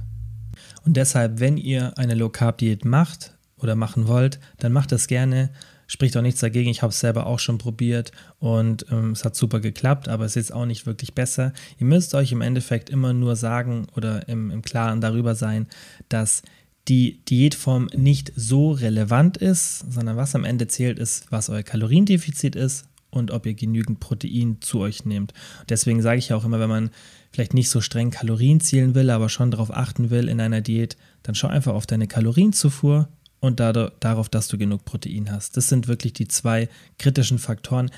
Und 0.85 0.97
deshalb, 0.99 1.41
wenn 1.41 1.57
ihr 1.57 1.97
eine 1.97 2.15
Low-Carb-Diät 2.15 2.85
macht 2.85 3.39
oder 3.57 3.75
machen 3.75 4.07
wollt, 4.07 4.39
dann 4.59 4.73
macht 4.73 4.93
das 4.93 5.07
gerne 5.07 5.51
spricht 5.87 6.17
auch 6.17 6.23
nichts 6.23 6.41
dagegen. 6.41 6.71
Ich 6.71 6.83
habe 6.83 6.91
es 6.91 7.01
selber 7.01 7.27
auch 7.27 7.39
schon 7.39 7.59
probiert 7.59 8.13
und 8.39 8.87
ähm, 8.91 9.13
es 9.13 9.25
hat 9.25 9.37
super 9.37 9.61
geklappt, 9.61 10.09
aber 10.09 10.25
es 10.25 10.33
ist 10.33 10.49
jetzt 10.49 10.53
auch 10.53 10.67
nicht 10.67 10.87
wirklich 10.87 11.15
besser. 11.15 11.53
Ihr 11.79 11.87
müsst 11.87 12.15
euch 12.15 12.33
im 12.33 12.41
Endeffekt 12.41 12.91
immer 12.91 13.13
nur 13.13 13.37
sagen 13.37 13.87
oder 13.97 14.29
im, 14.29 14.51
im 14.51 14.63
Klaren 14.63 15.01
darüber 15.01 15.35
sein, 15.35 15.67
dass 16.09 16.43
die 16.89 17.25
Diätform 17.25 17.89
nicht 17.95 18.33
so 18.37 18.73
relevant 18.73 19.37
ist, 19.37 19.91
sondern 19.91 20.17
was 20.17 20.35
am 20.35 20.45
Ende 20.45 20.69
zählt, 20.69 20.99
ist, 20.99 21.31
was 21.31 21.49
euer 21.49 21.63
Kaloriendefizit 21.63 22.57
ist 22.57 22.87
und 23.11 23.31
ob 23.31 23.47
ihr 23.47 23.55
genügend 23.55 24.01
Protein 24.01 24.59
zu 24.61 24.81
euch 24.81 25.05
nehmt. 25.05 25.33
Deswegen 25.69 26.03
sage 26.03 26.19
ich 26.19 26.33
auch 26.33 26.45
immer, 26.45 26.61
wenn 26.61 26.69
man 26.69 26.91
vielleicht 27.31 27.55
nicht 27.55 27.71
so 27.71 27.81
streng 27.81 28.11
Kalorien 28.11 28.61
zielen 28.61 28.95
will, 28.95 29.11
aber 29.11 29.29
schon 29.29 29.51
darauf 29.51 29.75
achten 29.75 30.11
will 30.11 30.29
in 30.29 30.41
einer 30.41 30.61
Diät, 30.61 30.97
dann 31.23 31.35
schau 31.35 31.49
einfach 31.49 31.75
auf 31.75 31.87
deine 31.87 32.07
Kalorienzufuhr 32.07 33.09
und 33.45 33.61
darauf, 33.61 34.29
dass 34.29 34.49
du 34.49 34.59
genug 34.59 34.85
Protein 34.85 35.31
hast. 35.31 35.57
Das 35.57 35.69
sind 35.69 35.89
wirklich 35.89 36.13
die 36.13 36.29
zwei 36.29 36.69
kritischen 36.99 37.39
Faktoren. 37.39 37.91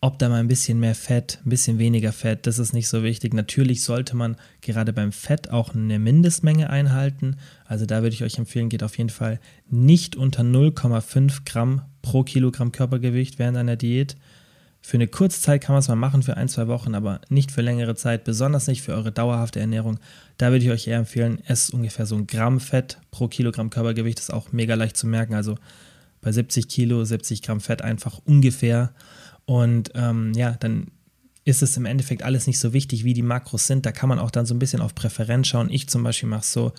Ob 0.00 0.18
da 0.20 0.28
mal 0.28 0.38
ein 0.38 0.46
bisschen 0.46 0.78
mehr 0.78 0.94
Fett, 0.94 1.40
ein 1.44 1.50
bisschen 1.50 1.78
weniger 1.78 2.12
Fett, 2.12 2.46
das 2.46 2.60
ist 2.60 2.72
nicht 2.72 2.86
so 2.86 3.02
wichtig. 3.02 3.34
Natürlich 3.34 3.82
sollte 3.82 4.14
man 4.14 4.36
gerade 4.60 4.92
beim 4.92 5.10
Fett 5.10 5.50
auch 5.50 5.74
eine 5.74 5.98
Mindestmenge 5.98 6.70
einhalten. 6.70 7.36
Also 7.64 7.84
da 7.84 8.02
würde 8.02 8.14
ich 8.14 8.22
euch 8.22 8.38
empfehlen, 8.38 8.68
geht 8.68 8.84
auf 8.84 8.96
jeden 8.96 9.10
Fall 9.10 9.40
nicht 9.68 10.14
unter 10.14 10.42
0,5 10.42 11.40
Gramm 11.44 11.82
pro 12.00 12.22
Kilogramm 12.22 12.70
Körpergewicht 12.70 13.40
während 13.40 13.56
einer 13.56 13.74
Diät. 13.74 14.16
Für 14.88 14.96
eine 14.96 15.06
Kurzzeit 15.06 15.60
kann 15.60 15.74
man 15.74 15.80
es 15.80 15.88
mal 15.88 15.96
machen, 15.96 16.22
für 16.22 16.38
ein, 16.38 16.48
zwei 16.48 16.66
Wochen, 16.66 16.94
aber 16.94 17.20
nicht 17.28 17.52
für 17.52 17.60
längere 17.60 17.94
Zeit, 17.94 18.24
besonders 18.24 18.68
nicht 18.68 18.80
für 18.80 18.94
eure 18.94 19.12
dauerhafte 19.12 19.60
Ernährung. 19.60 19.98
Da 20.38 20.50
würde 20.50 20.64
ich 20.64 20.70
euch 20.70 20.86
eher 20.86 20.96
empfehlen, 20.96 21.42
esst 21.44 21.74
ungefähr 21.74 22.06
so 22.06 22.16
ein 22.16 22.26
Gramm 22.26 22.58
Fett 22.58 22.96
pro 23.10 23.28
Kilogramm 23.28 23.68
Körpergewicht. 23.68 24.18
Ist 24.18 24.32
auch 24.32 24.50
mega 24.50 24.76
leicht 24.76 24.96
zu 24.96 25.06
merken. 25.06 25.34
Also 25.34 25.58
bei 26.22 26.32
70 26.32 26.68
Kilo, 26.68 27.04
70 27.04 27.42
Gramm 27.42 27.60
Fett 27.60 27.82
einfach 27.82 28.22
ungefähr. 28.24 28.94
Und 29.44 29.90
ähm, 29.94 30.32
ja, 30.34 30.52
dann 30.58 30.86
ist 31.44 31.62
es 31.62 31.76
im 31.76 31.84
Endeffekt 31.84 32.22
alles 32.22 32.46
nicht 32.46 32.58
so 32.58 32.72
wichtig, 32.72 33.04
wie 33.04 33.12
die 33.12 33.20
Makros 33.20 33.66
sind. 33.66 33.84
Da 33.84 33.92
kann 33.92 34.08
man 34.08 34.18
auch 34.18 34.30
dann 34.30 34.46
so 34.46 34.54
ein 34.54 34.58
bisschen 34.58 34.80
auf 34.80 34.94
Präferenz 34.94 35.48
schauen. 35.48 35.68
Ich 35.68 35.90
zum 35.90 36.02
Beispiel 36.02 36.30
mache 36.30 36.40
es 36.40 36.52
so, 36.54 36.72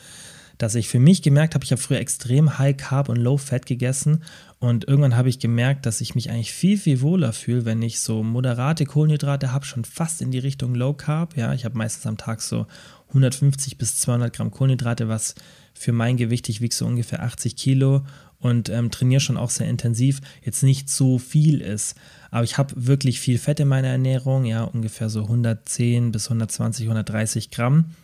dass 0.59 0.75
ich 0.75 0.89
für 0.89 0.99
mich 0.99 1.21
gemerkt 1.21 1.55
habe, 1.55 1.63
ich 1.63 1.71
habe 1.71 1.81
früher 1.81 1.99
extrem 1.99 2.59
High 2.59 2.75
Carb 2.75 3.09
und 3.09 3.15
Low 3.15 3.37
Fat 3.37 3.65
gegessen 3.65 4.23
und 4.59 4.85
irgendwann 4.85 5.15
habe 5.15 5.29
ich 5.29 5.39
gemerkt, 5.39 5.85
dass 5.85 6.01
ich 6.01 6.15
mich 6.15 6.29
eigentlich 6.29 6.51
viel, 6.51 6.77
viel 6.77 6.99
wohler 6.99 7.31
fühle, 7.31 7.63
wenn 7.63 7.81
ich 7.81 8.01
so 8.01 8.23
moderate 8.23 8.85
Kohlenhydrate 8.85 9.53
habe, 9.53 9.65
schon 9.65 9.85
fast 9.85 10.21
in 10.21 10.31
die 10.31 10.39
Richtung 10.39 10.75
Low 10.75 10.93
Carb. 10.93 11.37
Ja, 11.37 11.53
ich 11.53 11.63
habe 11.63 11.77
meistens 11.77 12.05
am 12.05 12.17
Tag 12.17 12.41
so 12.41 12.67
150 13.07 13.77
bis 13.77 13.99
200 13.99 14.35
Gramm 14.35 14.51
Kohlenhydrate, 14.51 15.07
was 15.07 15.33
für 15.73 15.93
mein 15.93 16.17
Gewicht, 16.17 16.49
ich 16.49 16.59
wiege 16.59 16.75
so 16.75 16.85
ungefähr 16.85 17.23
80 17.23 17.55
Kilo 17.55 18.05
und 18.39 18.67
ähm, 18.67 18.91
trainiere 18.91 19.21
schon 19.21 19.37
auch 19.37 19.49
sehr 19.51 19.69
intensiv, 19.69 20.19
jetzt 20.43 20.61
nicht 20.61 20.89
so 20.89 21.19
viel 21.19 21.61
ist. 21.61 21.95
Aber 22.31 22.43
ich 22.43 22.57
habe 22.57 22.73
wirklich 22.75 23.21
viel 23.21 23.37
Fett 23.37 23.61
in 23.61 23.69
meiner 23.69 23.87
Ernährung, 23.87 24.43
ja, 24.43 24.63
ungefähr 24.65 25.09
so 25.09 25.21
110 25.23 26.11
bis 26.11 26.25
120, 26.27 26.85
130 26.85 27.49
Gramm. 27.49 27.95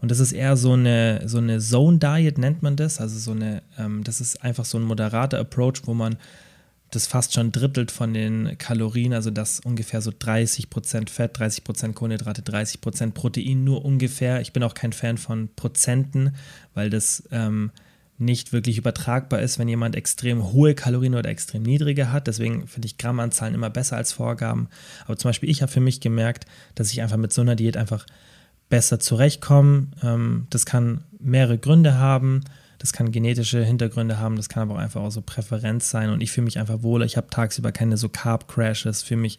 Und 0.00 0.10
das 0.10 0.18
ist 0.18 0.32
eher 0.32 0.56
so 0.56 0.72
eine, 0.72 1.28
so 1.28 1.38
eine 1.38 1.58
Zone-Diet, 1.58 2.38
nennt 2.38 2.62
man 2.62 2.76
das. 2.76 3.00
Also 3.00 3.18
so 3.18 3.32
eine, 3.32 3.62
ähm, 3.78 4.02
das 4.04 4.20
ist 4.20 4.42
einfach 4.42 4.64
so 4.64 4.78
ein 4.78 4.84
moderater 4.84 5.38
Approach, 5.38 5.82
wo 5.84 5.94
man 5.94 6.16
das 6.90 7.06
fast 7.06 7.34
schon 7.34 7.52
drittelt 7.52 7.90
von 7.90 8.12
den 8.12 8.58
Kalorien, 8.58 9.12
also 9.12 9.30
das 9.30 9.60
ungefähr 9.60 10.00
so 10.00 10.10
30% 10.10 11.08
Fett, 11.08 11.38
30% 11.38 11.92
Kohlenhydrate, 11.92 12.42
30% 12.42 13.12
Protein, 13.12 13.62
nur 13.62 13.84
ungefähr. 13.84 14.40
Ich 14.40 14.52
bin 14.52 14.62
auch 14.62 14.74
kein 14.74 14.92
Fan 14.92 15.16
von 15.16 15.50
Prozenten, 15.54 16.34
weil 16.74 16.90
das 16.90 17.22
ähm, 17.30 17.70
nicht 18.18 18.52
wirklich 18.52 18.76
übertragbar 18.76 19.40
ist, 19.40 19.58
wenn 19.58 19.68
jemand 19.68 19.94
extrem 19.96 20.52
hohe 20.52 20.74
Kalorien 20.74 21.14
oder 21.14 21.30
extrem 21.30 21.62
niedrige 21.62 22.12
hat. 22.12 22.26
Deswegen 22.26 22.66
finde 22.66 22.86
ich 22.86 22.98
Grammanzahlen 22.98 23.54
immer 23.54 23.70
besser 23.70 23.96
als 23.96 24.12
Vorgaben. 24.12 24.68
Aber 25.06 25.16
zum 25.16 25.30
Beispiel, 25.30 25.48
ich 25.48 25.62
habe 25.62 25.72
für 25.72 25.80
mich 25.80 26.00
gemerkt, 26.00 26.44
dass 26.74 26.92
ich 26.92 27.02
einfach 27.02 27.16
mit 27.16 27.32
so 27.32 27.40
einer 27.40 27.56
Diät 27.56 27.76
einfach 27.76 28.04
besser 28.70 28.98
zurechtkommen. 28.98 29.94
Ähm, 30.02 30.46
das 30.48 30.64
kann 30.64 31.04
mehrere 31.18 31.58
Gründe 31.58 31.98
haben. 31.98 32.40
Das 32.78 32.94
kann 32.94 33.12
genetische 33.12 33.62
Hintergründe 33.62 34.18
haben, 34.18 34.36
das 34.36 34.48
kann 34.48 34.62
aber 34.62 34.76
auch 34.76 34.78
einfach 34.78 35.02
auch 35.02 35.10
so 35.10 35.20
Präferenz 35.20 35.90
sein 35.90 36.08
und 36.08 36.22
ich 36.22 36.32
fühle 36.32 36.46
mich 36.46 36.58
einfach 36.58 36.82
wohler. 36.82 37.04
Ich 37.04 37.18
habe 37.18 37.26
tagsüber 37.28 37.72
keine 37.72 37.98
so 37.98 38.08
Carb-Crashes, 38.08 39.02
fühle 39.02 39.20
mich 39.20 39.38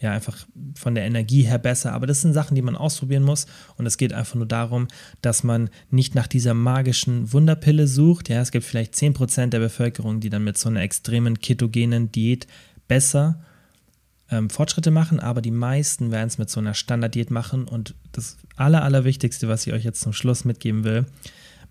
ja 0.00 0.10
einfach 0.10 0.36
von 0.74 0.96
der 0.96 1.04
Energie 1.04 1.42
her 1.42 1.58
besser. 1.58 1.92
Aber 1.92 2.08
das 2.08 2.20
sind 2.20 2.32
Sachen, 2.32 2.56
die 2.56 2.62
man 2.62 2.74
ausprobieren 2.74 3.22
muss. 3.22 3.46
Und 3.76 3.86
es 3.86 3.96
geht 3.96 4.12
einfach 4.12 4.34
nur 4.34 4.46
darum, 4.46 4.88
dass 5.22 5.44
man 5.44 5.70
nicht 5.90 6.16
nach 6.16 6.26
dieser 6.26 6.54
magischen 6.54 7.32
Wunderpille 7.32 7.86
sucht. 7.86 8.28
Ja, 8.28 8.40
es 8.40 8.50
gibt 8.50 8.64
vielleicht 8.64 8.94
10% 8.94 9.48
der 9.48 9.60
Bevölkerung, 9.60 10.18
die 10.18 10.30
dann 10.30 10.42
mit 10.42 10.58
so 10.58 10.68
einer 10.68 10.80
extremen 10.80 11.38
ketogenen 11.38 12.10
Diät 12.10 12.48
besser 12.88 13.38
ähm, 14.30 14.50
Fortschritte 14.50 14.90
machen, 14.90 15.20
aber 15.20 15.42
die 15.42 15.50
meisten 15.50 16.10
werden 16.10 16.28
es 16.28 16.38
mit 16.38 16.50
so 16.50 16.60
einer 16.60 16.74
Standarddiät 16.74 17.30
machen. 17.30 17.66
Und 17.66 17.94
das 18.12 18.36
Aller, 18.56 18.82
Allerwichtigste, 18.82 19.48
was 19.48 19.66
ich 19.66 19.72
euch 19.72 19.84
jetzt 19.84 20.00
zum 20.00 20.12
Schluss 20.12 20.44
mitgeben 20.44 20.84
will, 20.84 21.06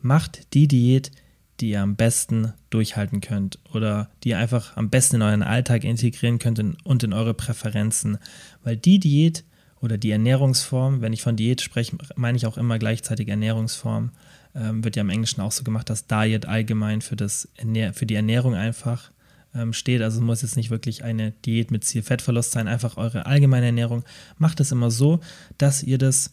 macht 0.01 0.53
die 0.53 0.67
Diät, 0.67 1.11
die 1.59 1.71
ihr 1.71 1.81
am 1.81 1.95
besten 1.95 2.53
durchhalten 2.69 3.21
könnt 3.21 3.59
oder 3.73 4.09
die 4.23 4.29
ihr 4.29 4.37
einfach 4.37 4.77
am 4.77 4.89
besten 4.89 5.17
in 5.17 5.21
euren 5.21 5.43
Alltag 5.43 5.83
integrieren 5.83 6.39
könnt 6.39 6.59
und 6.83 7.03
in 7.03 7.13
eure 7.13 7.33
Präferenzen. 7.33 8.17
Weil 8.63 8.77
die 8.77 8.99
Diät 8.99 9.43
oder 9.81 9.97
die 9.97 10.11
Ernährungsform, 10.11 11.01
wenn 11.01 11.13
ich 11.13 11.21
von 11.21 11.35
Diät 11.35 11.61
spreche, 11.61 11.97
meine 12.15 12.37
ich 12.37 12.45
auch 12.45 12.57
immer 12.57 12.79
gleichzeitig 12.79 13.27
Ernährungsform, 13.27 14.11
ähm, 14.55 14.83
wird 14.83 14.95
ja 14.95 15.01
im 15.01 15.09
Englischen 15.09 15.41
auch 15.41 15.51
so 15.51 15.63
gemacht, 15.63 15.89
dass 15.89 16.07
Diet 16.07 16.45
allgemein 16.45 17.01
für, 17.01 17.15
das 17.15 17.47
für 17.93 18.05
die 18.05 18.15
Ernährung 18.15 18.55
einfach 18.55 19.11
ähm, 19.53 19.73
steht. 19.73 20.01
Also 20.01 20.21
muss 20.21 20.41
jetzt 20.41 20.55
nicht 20.55 20.69
wirklich 20.69 21.03
eine 21.03 21.31
Diät 21.45 21.71
mit 21.71 21.83
Ziel 21.83 22.03
Fettverlust 22.03 22.51
sein, 22.51 22.67
einfach 22.67 22.97
eure 22.97 23.25
allgemeine 23.25 23.67
Ernährung. 23.67 24.03
Macht 24.37 24.59
es 24.59 24.71
immer 24.71 24.91
so, 24.91 25.19
dass 25.57 25.83
ihr 25.83 25.97
das 25.97 26.31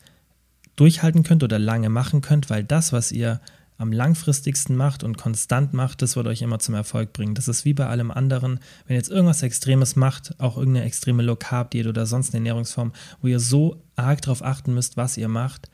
durchhalten 0.77 1.23
könnt 1.23 1.43
oder 1.43 1.59
lange 1.59 1.89
machen 1.89 2.21
könnt, 2.21 2.51
weil 2.51 2.65
das, 2.65 2.93
was 2.93 3.13
ihr 3.13 3.41
am 3.79 3.93
langfristigsten 3.93 4.75
macht 4.75 5.05
und 5.05 5.19
konstant 5.19 5.75
macht, 5.75 6.01
das 6.01 6.17
wird 6.17 6.27
euch 6.27 6.43
immer 6.43 6.59
zum 6.59 6.75
Erfolg 6.75 7.13
bringen. 7.13 7.35
Das 7.35 7.49
ist 7.49 7.65
wie 7.65 7.75
bei 7.75 7.87
allem 7.87 8.11
anderen. 8.11 8.61
Wenn 8.87 8.95
ihr 8.95 9.01
jetzt 9.01 9.11
irgendwas 9.11 9.43
Extremes 9.43 9.97
macht, 9.97 10.35
auch 10.39 10.57
irgendeine 10.57 10.87
extreme 10.87 11.23
Low-Carb-Diät 11.23 11.87
oder 11.87 12.07
sonst 12.07 12.31
eine 12.31 12.39
Ernährungsform, 12.39 12.93
wo 13.21 13.29
ihr 13.29 13.41
so 13.41 13.83
arg 13.95 14.23
darauf 14.23 14.43
achten 14.43 14.73
müsst, 14.73 14.97
was 14.97 15.19
ihr 15.19 15.29
macht, 15.29 15.71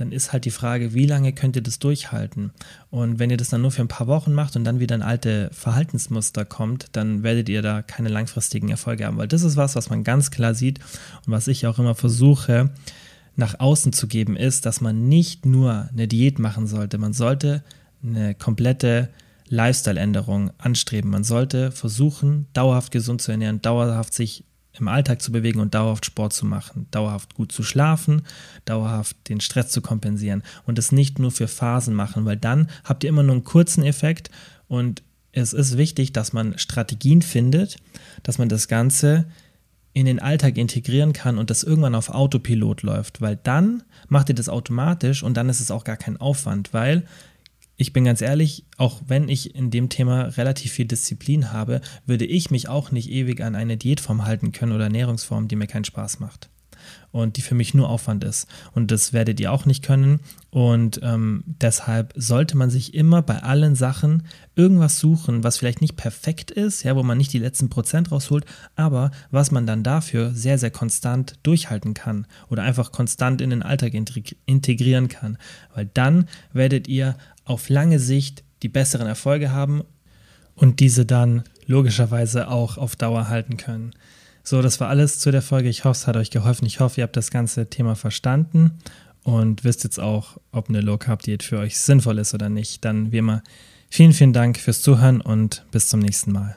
dann 0.00 0.12
ist 0.12 0.32
halt 0.32 0.46
die 0.46 0.50
Frage, 0.50 0.94
wie 0.94 1.04
lange 1.04 1.34
könnt 1.34 1.56
ihr 1.56 1.62
das 1.62 1.78
durchhalten? 1.78 2.52
Und 2.90 3.18
wenn 3.18 3.28
ihr 3.28 3.36
das 3.36 3.50
dann 3.50 3.60
nur 3.60 3.70
für 3.70 3.82
ein 3.82 3.88
paar 3.88 4.06
Wochen 4.06 4.32
macht 4.32 4.56
und 4.56 4.64
dann 4.64 4.80
wieder 4.80 4.94
ein 4.94 5.02
alte 5.02 5.50
Verhaltensmuster 5.52 6.46
kommt, 6.46 6.86
dann 6.92 7.22
werdet 7.22 7.50
ihr 7.50 7.60
da 7.60 7.82
keine 7.82 8.08
langfristigen 8.08 8.70
Erfolge 8.70 9.04
haben, 9.04 9.18
weil 9.18 9.28
das 9.28 9.42
ist 9.42 9.58
was, 9.58 9.76
was 9.76 9.90
man 9.90 10.02
ganz 10.02 10.30
klar 10.30 10.54
sieht 10.54 10.78
und 11.26 11.32
was 11.34 11.48
ich 11.48 11.66
auch 11.66 11.78
immer 11.78 11.94
versuche 11.94 12.70
nach 13.36 13.60
außen 13.60 13.92
zu 13.92 14.06
geben, 14.06 14.36
ist, 14.36 14.64
dass 14.64 14.80
man 14.80 15.10
nicht 15.10 15.44
nur 15.44 15.90
eine 15.90 16.08
Diät 16.08 16.38
machen 16.38 16.66
sollte, 16.66 16.96
man 16.96 17.12
sollte 17.12 17.62
eine 18.02 18.34
komplette 18.34 19.10
Lifestyle-Änderung 19.50 20.50
anstreben. 20.56 21.10
Man 21.10 21.24
sollte 21.24 21.72
versuchen, 21.72 22.46
dauerhaft 22.54 22.90
gesund 22.90 23.20
zu 23.20 23.32
ernähren, 23.32 23.60
dauerhaft 23.60 24.14
sich 24.14 24.44
im 24.78 24.88
Alltag 24.88 25.20
zu 25.20 25.32
bewegen 25.32 25.60
und 25.60 25.74
dauerhaft 25.74 26.06
Sport 26.06 26.32
zu 26.32 26.46
machen, 26.46 26.86
dauerhaft 26.90 27.34
gut 27.34 27.52
zu 27.52 27.62
schlafen, 27.62 28.22
dauerhaft 28.64 29.16
den 29.28 29.40
Stress 29.40 29.70
zu 29.70 29.80
kompensieren 29.80 30.42
und 30.64 30.78
es 30.78 30.92
nicht 30.92 31.18
nur 31.18 31.30
für 31.30 31.48
Phasen 31.48 31.94
machen, 31.94 32.24
weil 32.24 32.36
dann 32.36 32.68
habt 32.84 33.04
ihr 33.04 33.10
immer 33.10 33.22
nur 33.22 33.34
einen 33.34 33.44
kurzen 33.44 33.82
Effekt 33.82 34.30
und 34.68 35.02
es 35.32 35.52
ist 35.52 35.76
wichtig, 35.76 36.12
dass 36.12 36.32
man 36.32 36.58
Strategien 36.58 37.22
findet, 37.22 37.76
dass 38.22 38.38
man 38.38 38.48
das 38.48 38.68
Ganze 38.68 39.26
in 39.92 40.06
den 40.06 40.20
Alltag 40.20 40.56
integrieren 40.56 41.12
kann 41.12 41.38
und 41.38 41.50
das 41.50 41.64
irgendwann 41.64 41.94
auf 41.94 42.10
Autopilot 42.10 42.82
läuft, 42.82 43.20
weil 43.20 43.36
dann 43.36 43.82
macht 44.08 44.28
ihr 44.28 44.34
das 44.34 44.48
automatisch 44.48 45.22
und 45.22 45.36
dann 45.36 45.48
ist 45.48 45.60
es 45.60 45.70
auch 45.70 45.84
gar 45.84 45.96
kein 45.96 46.16
Aufwand, 46.16 46.72
weil 46.72 47.04
ich 47.80 47.94
bin 47.94 48.04
ganz 48.04 48.20
ehrlich, 48.20 48.66
auch 48.76 49.00
wenn 49.06 49.30
ich 49.30 49.54
in 49.54 49.70
dem 49.70 49.88
Thema 49.88 50.24
relativ 50.36 50.72
viel 50.72 50.84
Disziplin 50.84 51.50
habe, 51.50 51.80
würde 52.04 52.26
ich 52.26 52.50
mich 52.50 52.68
auch 52.68 52.92
nicht 52.92 53.10
ewig 53.10 53.40
an 53.40 53.54
eine 53.54 53.78
Diätform 53.78 54.26
halten 54.26 54.52
können 54.52 54.72
oder 54.72 54.84
Ernährungsform, 54.84 55.48
die 55.48 55.56
mir 55.56 55.66
keinen 55.66 55.86
Spaß 55.86 56.20
macht 56.20 56.50
und 57.12 57.36
die 57.36 57.42
für 57.42 57.54
mich 57.54 57.74
nur 57.74 57.88
Aufwand 57.88 58.24
ist. 58.24 58.46
Und 58.72 58.90
das 58.90 59.12
werdet 59.12 59.40
ihr 59.40 59.52
auch 59.52 59.66
nicht 59.66 59.84
können. 59.84 60.20
Und 60.50 61.00
ähm, 61.02 61.44
deshalb 61.46 62.12
sollte 62.16 62.56
man 62.56 62.70
sich 62.70 62.94
immer 62.94 63.22
bei 63.22 63.42
allen 63.42 63.74
Sachen 63.74 64.24
irgendwas 64.56 64.98
suchen, 64.98 65.44
was 65.44 65.58
vielleicht 65.58 65.80
nicht 65.80 65.96
perfekt 65.96 66.50
ist, 66.50 66.82
ja, 66.82 66.96
wo 66.96 67.02
man 67.02 67.18
nicht 67.18 67.32
die 67.32 67.38
letzten 67.38 67.70
Prozent 67.70 68.10
rausholt, 68.10 68.44
aber 68.74 69.10
was 69.30 69.50
man 69.50 69.66
dann 69.66 69.84
dafür 69.84 70.32
sehr, 70.32 70.58
sehr 70.58 70.70
konstant 70.70 71.38
durchhalten 71.42 71.94
kann 71.94 72.26
oder 72.48 72.62
einfach 72.62 72.92
konstant 72.92 73.40
in 73.40 73.50
den 73.50 73.62
Alltag 73.62 73.94
integrieren 74.46 75.08
kann. 75.08 75.38
Weil 75.74 75.86
dann 75.86 76.28
werdet 76.52 76.88
ihr 76.88 77.16
auf 77.50 77.68
lange 77.68 77.98
Sicht 77.98 78.44
die 78.62 78.68
besseren 78.68 79.08
Erfolge 79.08 79.50
haben 79.50 79.82
und 80.54 80.78
diese 80.78 81.04
dann 81.04 81.42
logischerweise 81.66 82.48
auch 82.48 82.78
auf 82.78 82.94
Dauer 82.94 83.28
halten 83.28 83.56
können. 83.56 83.90
So, 84.44 84.62
das 84.62 84.78
war 84.78 84.88
alles 84.88 85.18
zu 85.18 85.32
der 85.32 85.42
Folge. 85.42 85.68
Ich 85.68 85.84
hoffe, 85.84 85.98
es 85.98 86.06
hat 86.06 86.16
euch 86.16 86.30
geholfen. 86.30 86.64
Ich 86.66 86.78
hoffe, 86.78 87.00
ihr 87.00 87.04
habt 87.04 87.16
das 87.16 87.30
ganze 87.30 87.68
Thema 87.68 87.96
verstanden 87.96 88.78
und 89.24 89.64
wisst 89.64 89.82
jetzt 89.82 89.98
auch, 89.98 90.38
ob 90.52 90.68
eine 90.68 90.80
Low 90.80 90.96
Carb 90.96 91.22
Diät 91.22 91.42
für 91.42 91.58
euch 91.58 91.78
sinnvoll 91.78 92.18
ist 92.18 92.34
oder 92.34 92.48
nicht. 92.48 92.84
Dann 92.84 93.10
wie 93.10 93.18
immer 93.18 93.42
vielen, 93.88 94.12
vielen 94.12 94.32
Dank 94.32 94.56
fürs 94.56 94.80
Zuhören 94.80 95.20
und 95.20 95.66
bis 95.72 95.88
zum 95.88 96.00
nächsten 96.00 96.30
Mal. 96.30 96.56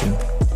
two. 0.00 0.49